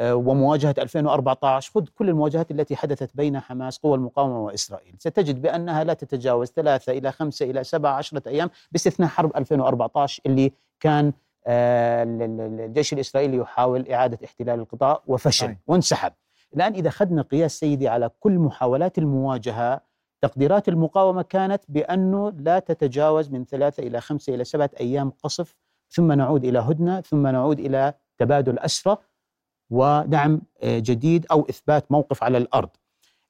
آه، 0.00 0.14
ومواجهة 0.14 0.74
2014 0.78 1.70
خذ 1.74 1.84
كل 1.94 2.08
المواجهات 2.08 2.50
التي 2.50 2.76
حدثت 2.76 3.10
بين 3.16 3.40
حماس 3.40 3.78
قوى 3.78 3.94
المقاومة 3.94 4.40
وإسرائيل. 4.44 4.94
ستجد 4.98 5.42
بأنها 5.42 5.84
لا 5.84 5.94
تتجاوز 5.94 6.48
ثلاثة 6.48 6.92
إلى 6.92 7.12
خمسة 7.12 7.50
إلى 7.50 7.64
سبعة 7.64 7.92
عشرة 7.92 8.22
أيام 8.28 8.50
باستثناء 8.72 9.08
حرب 9.08 9.36
2014 9.36 10.22
اللي 10.26 10.52
كان 10.80 11.12
آه، 11.46 12.02
ال- 12.02 12.22
ال- 12.22 12.60
الجيش 12.60 12.92
الإسرائيلي 12.92 13.36
يحاول 13.36 13.88
إعادة 13.88 14.18
احتلال 14.24 14.60
القطاع 14.60 15.02
وفشل. 15.06 15.56
وانسحب. 15.66 16.12
الآن 16.56 16.72
إذا 16.74 16.88
أخذنا 16.88 17.22
قياس 17.22 17.58
سيدي 17.58 17.88
على 17.88 18.10
كل 18.20 18.32
محاولات 18.38 18.98
المواجهة 18.98 19.80
تقديرات 20.22 20.68
المقاومة 20.68 21.22
كانت 21.22 21.62
بأنه 21.68 22.30
لا 22.30 22.58
تتجاوز 22.58 23.30
من 23.30 23.44
ثلاثة 23.44 23.82
إلى 23.82 24.00
خمسة 24.00 24.34
إلى 24.34 24.44
سبعة 24.44 24.70
أيام 24.80 25.10
قصف 25.24 25.54
ثم 25.90 26.12
نعود 26.12 26.44
إلى 26.44 26.58
هدنة 26.58 27.00
ثم 27.00 27.26
نعود 27.26 27.60
إلى 27.60 27.94
تبادل 28.18 28.58
أسرى. 28.58 28.96
ودعم 29.70 30.40
آه، 30.62 30.78
جديد 30.78 31.26
أو 31.30 31.46
إثبات 31.50 31.92
موقف 31.92 32.22
على 32.22 32.38
الأرض. 32.38 32.68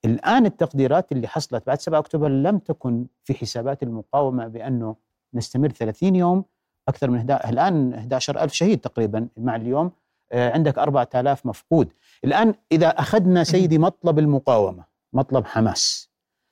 الآن 0.04 0.46
التقديرات 0.46 1.12
اللي 1.12 1.28
حصلت 1.28 1.66
بعد 1.66 1.80
7 1.80 1.98
أكتوبر 1.98 2.28
لم 2.28 2.58
تكن 2.58 3.06
في 3.24 3.34
حسابات 3.34 3.82
المقاومة 3.82 4.46
بأنه 4.46 4.96
نستمر 5.34 5.68
30 5.70 6.16
يوم 6.16 6.44
أكثر 6.88 7.10
من 7.10 7.18
هدا 7.18 7.48
الآن 7.50 7.94
11000 7.94 8.52
شهيد 8.52 8.78
تقريبا 8.80 9.28
مع 9.36 9.56
اليوم 9.56 9.92
آه، 10.32 10.50
عندك 10.52 10.78
4000 10.78 11.46
مفقود. 11.46 11.88
الآن 12.24 12.54
إذا 12.72 12.88
أخذنا 12.88 13.44
سيدي 13.44 13.78
مطلب 13.78 14.18
المقاومة 14.18 14.84
مطلب 15.12 15.46
حماس 15.46 16.10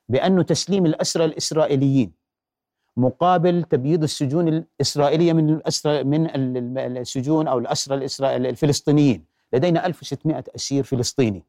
بأنه 0.08 0.42
تسليم 0.42 0.86
الأسرى 0.86 1.24
الإسرائيليين 1.24 2.12
مقابل 2.96 3.62
تبييض 3.62 4.02
السجون 4.02 4.48
الإسرائيلية 4.48 5.32
من 5.32 5.50
الأسرى 5.50 6.04
من 6.04 6.26
ال- 6.26 6.56
ال- 6.78 6.98
السجون 6.98 7.48
أو 7.48 7.58
الأسرى 7.58 8.06
الفلسطينيين 8.36 9.24
لدينا 9.52 9.86
1600 9.86 10.44
أسير 10.56 10.84
فلسطيني. 10.84 11.44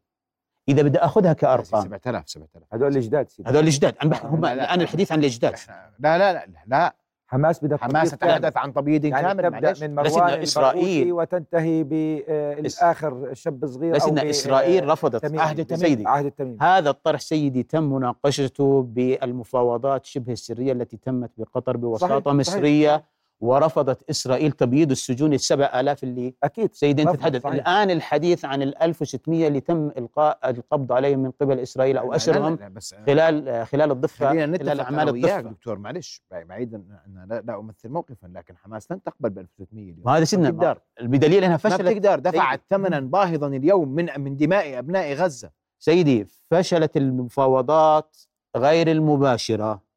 إذا 0.69 0.81
بدي 0.81 0.97
أخذها 0.99 1.33
كأرقام. 1.33 1.81
7000 1.83 2.29
7000 2.29 2.73
هذول 2.73 2.95
الجداد 2.97 3.29
سيدي. 3.29 3.49
هذول 3.49 3.63
الجداد. 3.63 3.95
أنا 4.01 4.09
بحكي 4.09 4.27
هم 4.27 4.41
لا، 4.45 4.55
لا. 4.55 4.63
الان 4.63 4.81
الحديث 4.81 5.11
عن 5.11 5.23
الجداد. 5.23 5.55
إحنا- 5.55 5.69
لا 5.99 6.17
لا 6.17 6.33
لا 6.33 6.45
لا. 6.67 6.95
حماس 7.27 7.63
بدها 7.63 7.77
حماس. 7.77 8.11
تتحدث 8.11 8.57
عن 8.57 8.73
تبييض 8.73 9.05
يعني 9.05 9.27
كامل 9.27 9.43
تبدأ 9.43 9.49
معلش. 9.49 9.83
من 9.83 9.95
بس 9.95 10.13
مروان 10.13 10.33
إنه 10.33 10.43
إسرائيل- 10.43 10.77
البرغوثي 10.77 11.11
وتنتهي 11.11 11.83
بالاخر 11.83 13.33
شاب 13.33 13.65
صغير 13.65 13.95
بس 13.95 14.01
أو 14.01 14.09
ان 14.09 14.15
ب- 14.15 14.17
إسرائيل 14.25 14.89
آه، 14.89 14.93
رفضت 14.93 15.25
تميم. 15.25 15.39
عهد 15.41 15.65
تميم. 15.65 15.79
سيدي 15.81 16.07
عهد 16.07 16.25
التميم 16.25 16.57
هذا 16.61 16.89
الطرح 16.89 17.19
سيدي 17.19 17.63
تم 17.63 17.83
مناقشته 17.83 18.81
بالمفاوضات 18.81 20.05
شبه 20.05 20.33
السرية 20.33 20.71
التي 20.71 20.97
تمت 20.97 21.31
بقطر 21.37 21.77
بوساطة 21.77 22.19
صحيح، 22.19 22.33
مصرية 22.33 23.03
ورفضت 23.41 24.09
إسرائيل 24.09 24.51
تبييض 24.51 24.91
السجون 24.91 25.33
السبع 25.33 25.79
آلاف 25.79 26.03
اللي 26.03 26.33
أنت 26.43 26.59
رفضت، 26.59 26.85
تتحدث 27.15 27.41
صحيح. 27.43 27.53
الآن 27.53 27.91
الحديث 27.91 28.45
عن 28.45 28.61
ال 28.61 28.81
1600 28.81 29.47
اللي 29.47 29.59
تم 29.59 29.91
إلقاء 29.97 30.49
القبض 30.49 30.91
عليهم 30.91 31.19
من 31.19 31.31
قبل 31.31 31.59
إسرائيل 31.59 31.97
أو 31.97 32.05
لا، 32.05 32.09
لا، 32.09 32.15
أسرهم 32.15 32.55
لا، 32.55 32.67
بس 32.67 32.95
خلال 33.05 33.67
خلال 33.67 33.91
الضفة 33.91 34.29
خلينا 34.29 34.57
خلال 34.57 34.77
نتفق 34.77 34.87
أنا 34.87 35.11
وياك 35.11 35.39
الضفة. 35.39 35.51
دكتور 35.51 35.79
معلش 35.79 36.23
بعيدا 36.31 36.83
أنا 37.07 37.25
لا, 37.29 37.41
لا 37.41 37.59
أمثل 37.59 37.89
موقفا 37.89 38.27
لكن 38.27 38.57
حماس 38.57 38.91
لن 38.91 39.03
تقبل 39.03 39.29
ب 39.29 39.39
1600 39.39 39.83
اليوم. 39.83 40.01
وهذا 40.05 40.19
ما 40.19 40.25
سيدنا 40.25 40.49
بتقدر. 40.49 40.81
بدليل 41.01 41.43
إنها 41.43 41.49
ما 41.49 41.57
فشلت. 41.57 41.81
بتقدر. 41.81 42.19
دفعت 42.19 42.61
ثمنا 42.69 42.99
باهظا 42.99 43.47
اليوم 43.47 43.89
من 43.89 44.09
من 44.17 44.37
دماء 44.37 44.79
أبناء 44.79 45.13
غزة. 45.13 45.49
سيدي 45.79 46.27
فشلت 46.51 46.97
المفاوضات 46.97 48.17
غير 48.57 48.91
المباشرة. 48.91 49.88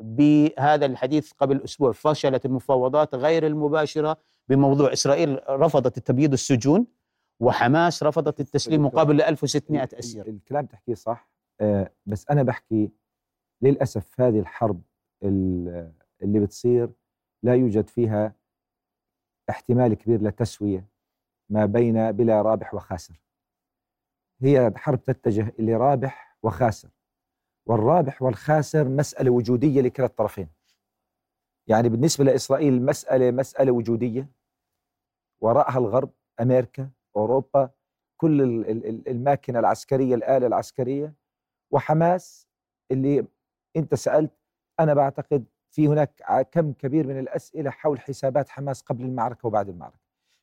بهذا 0.00 0.86
الحديث 0.86 1.32
قبل 1.32 1.62
أسبوع 1.64 1.92
فشلت 1.92 2.46
المفاوضات 2.46 3.14
غير 3.14 3.46
المباشرة 3.46 4.16
بموضوع 4.48 4.92
إسرائيل 4.92 5.40
رفضت 5.48 5.98
تبييض 5.98 6.32
السجون 6.32 6.86
وحماس 7.40 8.02
رفضت 8.02 8.40
التسليم 8.40 8.82
مقابل 8.86 9.22
1600 9.22 9.82
ال- 9.82 9.94
أسير. 9.98 10.26
الكلام 10.28 10.66
تحكيه 10.66 10.94
صح 10.94 11.30
آه، 11.60 11.92
بس 12.06 12.26
أنا 12.30 12.42
بحكي 12.42 12.90
للأسف 13.62 14.20
هذه 14.20 14.40
الحرب 14.40 14.82
ال- 15.22 15.92
اللي 16.22 16.40
بتصير 16.40 16.90
لا 17.42 17.54
يوجد 17.54 17.88
فيها 17.88 18.34
احتمال 19.50 19.94
كبير 19.94 20.22
لتسوية 20.22 20.88
ما 21.50 21.66
بين 21.66 22.12
بلا 22.12 22.42
رابح 22.42 22.74
وخاسر. 22.74 23.20
هي 24.42 24.72
حرب 24.76 25.04
تتجه 25.04 25.52
لرابح 25.58 26.36
وخاسر. 26.42 26.88
والرابح 27.66 28.22
والخاسر 28.22 28.88
مسألة 28.88 29.30
وجودية 29.30 29.80
لكلا 29.80 30.06
الطرفين. 30.06 30.48
يعني 31.66 31.88
بالنسبة 31.88 32.24
لإسرائيل 32.24 32.74
المساله 32.74 33.30
مسألة 33.30 33.72
وجودية. 33.72 34.28
وراءها 35.40 35.78
الغرب 35.78 36.10
أمريكا 36.40 36.90
أوروبا 37.16 37.70
كل 38.16 38.42
ال- 38.42 38.70
ال- 38.70 38.86
ال- 38.86 39.08
الماكنة 39.08 39.58
العسكرية 39.58 40.14
الآلة 40.14 40.46
العسكرية. 40.46 41.14
وحماس 41.70 42.48
اللي 42.90 43.26
أنت 43.76 43.94
سألت 43.94 44.30
أنا 44.80 44.94
بعتقد 44.94 45.44
في 45.70 45.88
هناك 45.88 46.46
كم 46.52 46.72
كبير 46.72 47.06
من 47.06 47.18
الأسئلة 47.18 47.70
حول 47.70 48.00
حسابات 48.00 48.48
حماس 48.48 48.82
قبل 48.82 49.04
المعركة 49.04 49.46
وبعد 49.46 49.68
المعركة. 49.68 49.98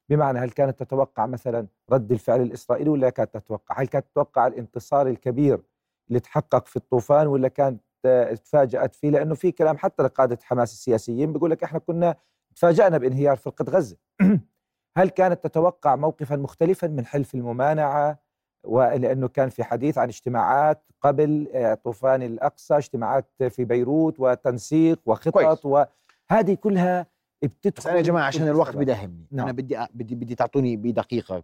بمعنى 0.10 0.40
هل 0.40 0.50
كانت 0.52 0.80
تتوقع 0.84 1.26
مثلا 1.26 1.68
رد 1.90 2.12
الفعل 2.12 2.42
الإسرائيلي 2.42 2.90
ولا 2.90 3.10
كانت 3.10 3.38
تتوقع؟ 3.38 3.82
هل 3.82 3.88
كانت 3.88 4.06
تتوقع 4.12 4.48
الانتصار 4.48 5.08
الكبير 5.08 5.62
اللي 6.10 6.20
تحقق 6.20 6.68
في 6.68 6.76
الطوفان 6.76 7.28
ولا 7.28 7.48
كانت 7.48 7.82
آه، 8.06 8.34
تفاجأت 8.34 8.96
فيه 8.96 9.10
لأنه 9.10 9.36
في 9.36 9.52
كلام 9.52 9.78
حتى 9.78 10.04
لقادة 10.04 10.38
حماس 10.44 10.74
السياسيين 10.74 11.34
بيقول 11.34 11.52
لك 11.52 11.64
إحنا 11.64 11.80
كنا 11.80 12.16
تفاجأنا 12.56 12.98
بانهيار 12.98 13.36
فرقة 13.38 13.66
غزة 13.70 13.98
هل 14.98 15.10
كانت 15.10 15.44
تتوقع 15.44 15.96
موقفا 15.96 16.36
مختلفا 16.36 16.88
من 16.88 17.06
حلف 17.06 17.36
الممانعة 17.36 18.20
ولأنه 18.64 19.28
كان 19.28 19.50
في 19.50 19.64
حديث 19.64 19.98
عن 19.98 20.08
اجتماعات 20.08 20.84
قبل 21.02 21.48
آه، 21.54 21.74
طوفان 21.74 22.22
الأقصى 22.22 22.78
اجتماعات 22.78 23.44
في 23.50 23.66
بيروت 23.66 24.20
وتنسيق 24.20 25.00
وخطط. 25.06 25.66
وهذه 25.66 26.54
كلها 26.54 27.08
بتدخل 27.44 27.74
بس 27.78 27.88
أنا 27.88 27.98
يا 27.98 28.02
جماعة 28.02 28.26
عشان 28.28 28.48
الوقت. 28.48 28.76
بداهمني 28.76 29.28
نعم. 29.32 29.46
أنا 29.46 29.52
بدي 29.58 29.86
أ- 29.86 29.88
بدي 29.94 30.16
بدي 30.16 30.36
تعطوني 30.36 30.78
بدقيقة 30.78 31.44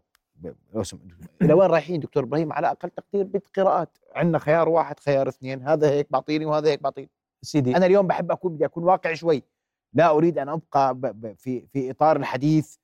سمحت. 0.82 1.04
إلى 1.42 1.54
وين 1.54 1.70
رايحين 1.70 2.00
دكتور 2.00 2.24
إبراهيم؟ 2.24 2.54
على 2.54 2.72
أقل 2.72 2.90
تقدير 2.90 3.24
بالقراءات 3.26 3.98
عندنا 4.16 4.40
خيار 4.40 4.70
واحد 4.70 5.00
خيار 5.00 5.30
اثنين 5.30 5.68
هذا 5.68 5.90
هيك 5.90 6.08
بعطيني 6.12 6.46
وهذا 6.46 6.70
هيك 6.70 6.84
بعطيني. 6.84 7.10
سيدي. 7.42 7.78
أنا 7.78 7.86
اليوم 7.86 8.08
بحب 8.08 8.32
أكون 8.32 8.54
بدي 8.56 8.66
أكون 8.66 8.84
واقعي 8.84 9.16
شوي. 9.16 9.44
لا 9.94 10.10
أريد 10.10 10.38
أن 10.38 10.50
أبقى 10.50 11.14
في 11.38 11.68
في 11.68 11.92
إطار 11.92 12.16
الحديث 12.18 12.76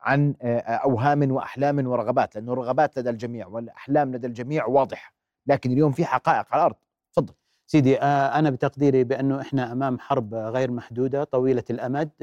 عن 0.00 0.34
آه، 0.42 0.58
آه، 0.58 0.72
أوهام 0.76 1.32
وأحلام 1.32 1.86
ورغبات 1.86 2.34
لأنه 2.34 2.52
الرغبات 2.52 2.98
لدى 2.98 3.10
الجميع 3.10 3.46
والأحلام 3.46 4.14
لدى 4.14 4.26
الجميع 4.26 4.66
واضحة. 4.66 5.12
لكن 5.46 5.70
اليوم 5.72 5.92
في 5.92 6.04
حقائق 6.04 6.46
على 6.50 6.60
الأرض. 6.60 6.74
تفضل. 7.12 7.34
سيدي 7.66 8.00
آه، 8.00 8.38
أنا 8.38 8.50
بتقديري 8.50 9.04
بأنه 9.04 9.40
إحنا 9.40 9.72
أمام 9.72 9.98
حرب 9.98 10.34
غير 10.34 10.70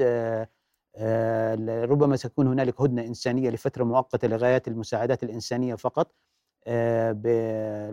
آه، 0.00 0.42
ل- 0.42 0.46
ربما 1.84 2.16
تكون 2.16 2.46
هنالك 2.46 2.80
هدنة 2.80 3.02
إنسانية 3.02 3.50
لفترة 3.50 3.84
مؤقتة 3.84 4.28
لغاية 4.28 4.62
المساعدات 4.68 5.22
الإنسانية 5.22 5.74
فقط. 5.74 6.14
آه، 6.66 7.12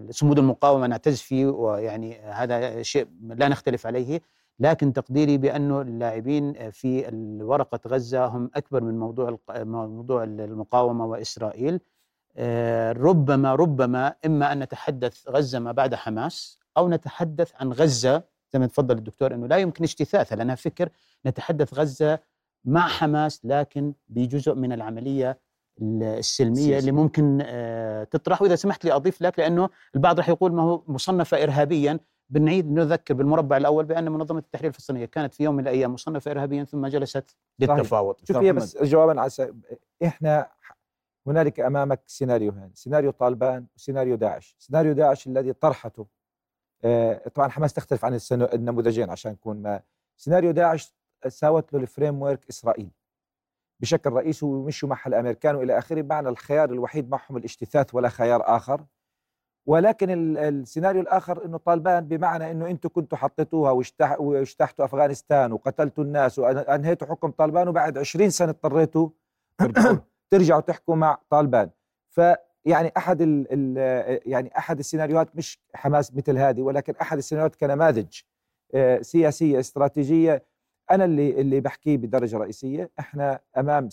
بصمود 0.09 0.39
المقاومة 0.39 0.87
نعتز 0.87 1.17
فيه 1.21 1.45
ويعني 1.45 2.19
هذا 2.19 2.81
شيء 2.81 3.07
لا 3.21 3.47
نختلف 3.47 3.87
عليه 3.87 4.21
لكن 4.59 4.93
تقديري 4.93 5.37
بأنه 5.37 5.81
اللاعبين 5.81 6.71
في 6.71 7.09
ورقة 7.41 7.79
غزة 7.87 8.25
هم 8.25 8.51
أكبر 8.55 8.83
من 8.83 8.99
موضوع 8.99 9.37
موضوع 9.49 10.23
المقاومة 10.23 11.05
وإسرائيل. 11.05 11.79
آه، 12.37 12.91
ربما 12.91 13.55
ربما 13.55 14.15
إما 14.25 14.51
أن 14.51 14.59
نتحدث 14.59 15.29
غزة 15.29 15.59
ما 15.59 15.71
بعد 15.71 15.95
حماس 15.95 16.59
أو 16.77 16.89
نتحدث 16.89 17.51
عن 17.55 17.71
غزة 17.71 18.23
زي 18.53 18.59
ما 18.59 18.67
تفضل 18.67 18.97
الدكتور 18.97 19.33
أنه 19.33 19.47
لا 19.47 19.57
يمكن 19.57 19.83
اجتثاثها 19.83 20.35
لأنها 20.35 20.55
فكر 20.55 20.89
نتحدث 21.25 21.73
غزة 21.73 22.19
مع 22.67 22.87
حماس 22.87 23.45
لكن 23.45 23.93
بجزء 24.09 24.53
من 24.55 24.71
العملية 24.73 25.39
السلمية 25.81 26.55
سياسية. 26.55 26.79
اللي 26.79 26.91
ممكن 26.91 27.39
آه، 27.45 28.03
تطرح 28.03 28.41
وإذا 28.41 28.55
سمحت 28.55 28.85
لي 28.85 28.91
أضيف 28.91 29.21
لك 29.21 29.39
لأنه 29.39 29.69
البعض 29.95 30.17
راح 30.17 30.29
يقول 30.29 30.53
ما 30.53 30.63
هو 30.63 30.83
مصنفة 30.87 31.43
إرهابيا. 31.43 31.99
بنعيد 32.29 32.71
نذكر 32.71 33.13
بالمربع 33.13 33.57
الأول 33.57 33.85
بأن 33.85 34.11
منظمة 34.11 34.39
التحرير 34.39 34.69
الفلسطينية 34.69 35.05
كانت 35.05 35.33
في 35.33 35.43
يوم 35.43 35.55
من 35.55 35.63
الأيام 35.63 35.93
مصنفة 35.93 36.31
إرهابيا 36.31 36.63
ثم 36.63 36.87
جلست 36.87 37.35
للتفاوض. 37.59 38.15
شوف 38.27 38.37
هي. 38.37 38.53
بس 38.53 38.77
جوابا 38.83 39.21
على 39.21 39.31
إحنا 40.05 40.47
هنالك 41.27 41.59
أمامك 41.59 42.01
سيناريوهين. 42.07 42.71
سيناريو 42.73 43.11
طالبان 43.11 43.65
وسيناريو 43.75 44.15
داعش. 44.15 44.55
سيناريو 44.59 44.93
داعش 44.93 45.27
الذي 45.27 45.53
طرحته 45.53 46.07
آه، 46.83 47.27
طبعا 47.35 47.47
حماس 47.49 47.73
تختلف 47.73 48.05
عن 48.05 48.13
السنو- 48.19 48.53
النموذجين 48.53 49.09
عشان 49.09 49.31
نكون 49.31 49.61
ما. 49.61 49.81
سيناريو 50.17 50.51
داعش 50.51 50.93
ساوت 51.27 51.73
له 51.73 51.79
ال 51.79 52.21
framework 52.21 52.49
اسرائيل 52.49 52.89
بشكل 53.81 54.09
رئيسي 54.09 54.45
ومشوا 54.45 54.89
معها 54.89 55.07
الأمريكان 55.07 55.55
وإلى 55.55 55.77
آخره 55.77 56.01
بمعنى 56.01 56.29
الخيار 56.29 56.69
الوحيد 56.71 57.09
معهم 57.09 57.37
الاجتثاث 57.37 57.95
ولا 57.95 58.09
خيار 58.09 58.41
آخر. 58.45 58.85
ولكن 59.67 60.09
ال- 60.09 60.37
السيناريو 60.37 61.01
الآخر 61.01 61.45
إنه 61.45 61.57
طالبان 61.57 62.07
بمعنى 62.07 62.51
إنه 62.51 62.67
أنتم 62.69 62.89
كنتوا 62.89 63.17
حطيتوها 63.17 63.71
واجتح- 63.71 64.19
واجتحتوا 64.19 64.85
أفغانستان 64.85 65.51
وقتلتوا 65.51 66.03
الناس 66.03 66.39
وانهيتوا 66.39 67.07
حكم 67.07 67.31
طالبان 67.31 67.67
وبعد 67.67 67.97
20 67.97 68.29
سنة 68.29 68.49
اضطريتوا 68.49 69.09
ترجعوا 70.31 70.61
تحكوا 70.61 70.95
مع 70.95 71.17
طالبان. 71.29 71.69
فيعني 72.09 72.91
أحد 72.97 73.21
ال 73.21 73.47
ال 73.51 73.77
يعني 74.31 74.57
أحد 74.57 74.79
السيناريوهات 74.79 75.35
مش 75.35 75.59
حماس 75.73 76.13
مثل 76.15 76.37
هذه 76.37 76.61
ولكن 76.61 76.93
أحد 77.01 77.17
السيناريوهات 77.17 77.55
كنماذج 77.55 78.19
آه، 78.73 79.01
سياسية 79.01 79.59
استراتيجية 79.59 80.45
أنا 80.91 81.05
اللي 81.05 81.41
اللي 81.41 81.59
بحكيه 81.61 81.97
بدرجة 81.97 82.37
رئيسية 82.37 82.91
إحنا 82.99 83.39
أمام 83.57 83.89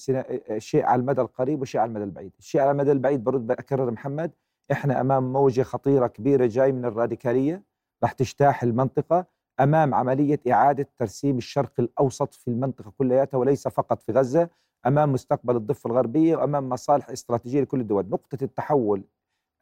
شيء 0.59 0.85
على 0.85 1.01
المدى 1.01 1.21
القريب 1.21 1.61
وشيء 1.61 1.81
على 1.81 1.89
المدى 1.89 2.05
البعيد، 2.05 2.33
الشيء 2.39 2.61
على 2.61 2.71
المدى 2.71 2.93
البعيد 2.93 3.25
برد 3.25 3.47
بكرر 3.47 3.91
محمد 3.91 4.33
إحنا 4.73 5.01
أمام 5.01 5.33
موجة 5.33 5.63
خطيرة 5.63 6.07
كبيرة 6.07 6.47
جاي 6.47 6.73
من 6.73 6.85
الراديكالية 6.85 7.63
رح 8.05 8.13
تجتاح 8.13 8.63
المنطقة 8.63 9.27
أمام 9.61 9.95
عملية 9.95 10.41
إعادة 10.51 10.89
ترسيم 10.99 11.37
الشرق 11.39 11.73
الأوسط 11.79 12.35
في 12.35 12.49
المنطقة 12.49 12.93
كلياتها 12.99 13.39
وليس 13.39 13.69
فقط 13.69 14.03
في 14.03 14.13
غزة 14.13 14.49
أمام 14.87 15.13
مستقبل 15.13 15.57
الضفة 15.57 15.91
الغربية 15.91 16.37
وأمام 16.37 16.69
مصالح 16.69 17.11
استراتيجية 17.11 17.61
لكل 17.61 17.81
الدول، 17.81 18.09
نقطة 18.09 18.45
التحول 18.45 19.05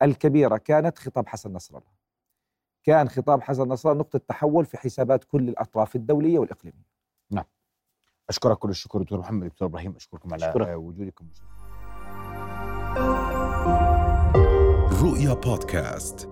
الكبيرة 0.03 0.57
كانت 0.57 0.99
خطاب 0.99 1.28
حسن 1.28 1.53
نصر 1.53 1.78
الله. 1.78 1.91
كان 2.85 3.09
خطاب 3.09 3.43
حسن 3.43 3.62
نصر 3.68 3.91
الله 3.91 4.01
نقطة 4.01 4.18
تحول 4.28 4.64
في 4.64 4.78
حسابات 4.78 5.24
كل 5.24 5.49
الأطراف 5.49 5.97
الدولية 5.97 6.39
والإقليمية. 6.39 6.91
أشكرك 8.29 8.59
كل 8.59 8.70
الشكر 8.70 9.03
دكتور 9.03 9.18
محمد. 9.18 9.49
دكتور 9.49 9.68
إبراهيم 9.68 9.97
أشكركم 9.97 10.33
على 10.33 10.43
شكرا. 10.43 10.75
وجودكم. 10.75 11.27
رؤيا 15.03 15.35
بودكاست. 15.35 16.32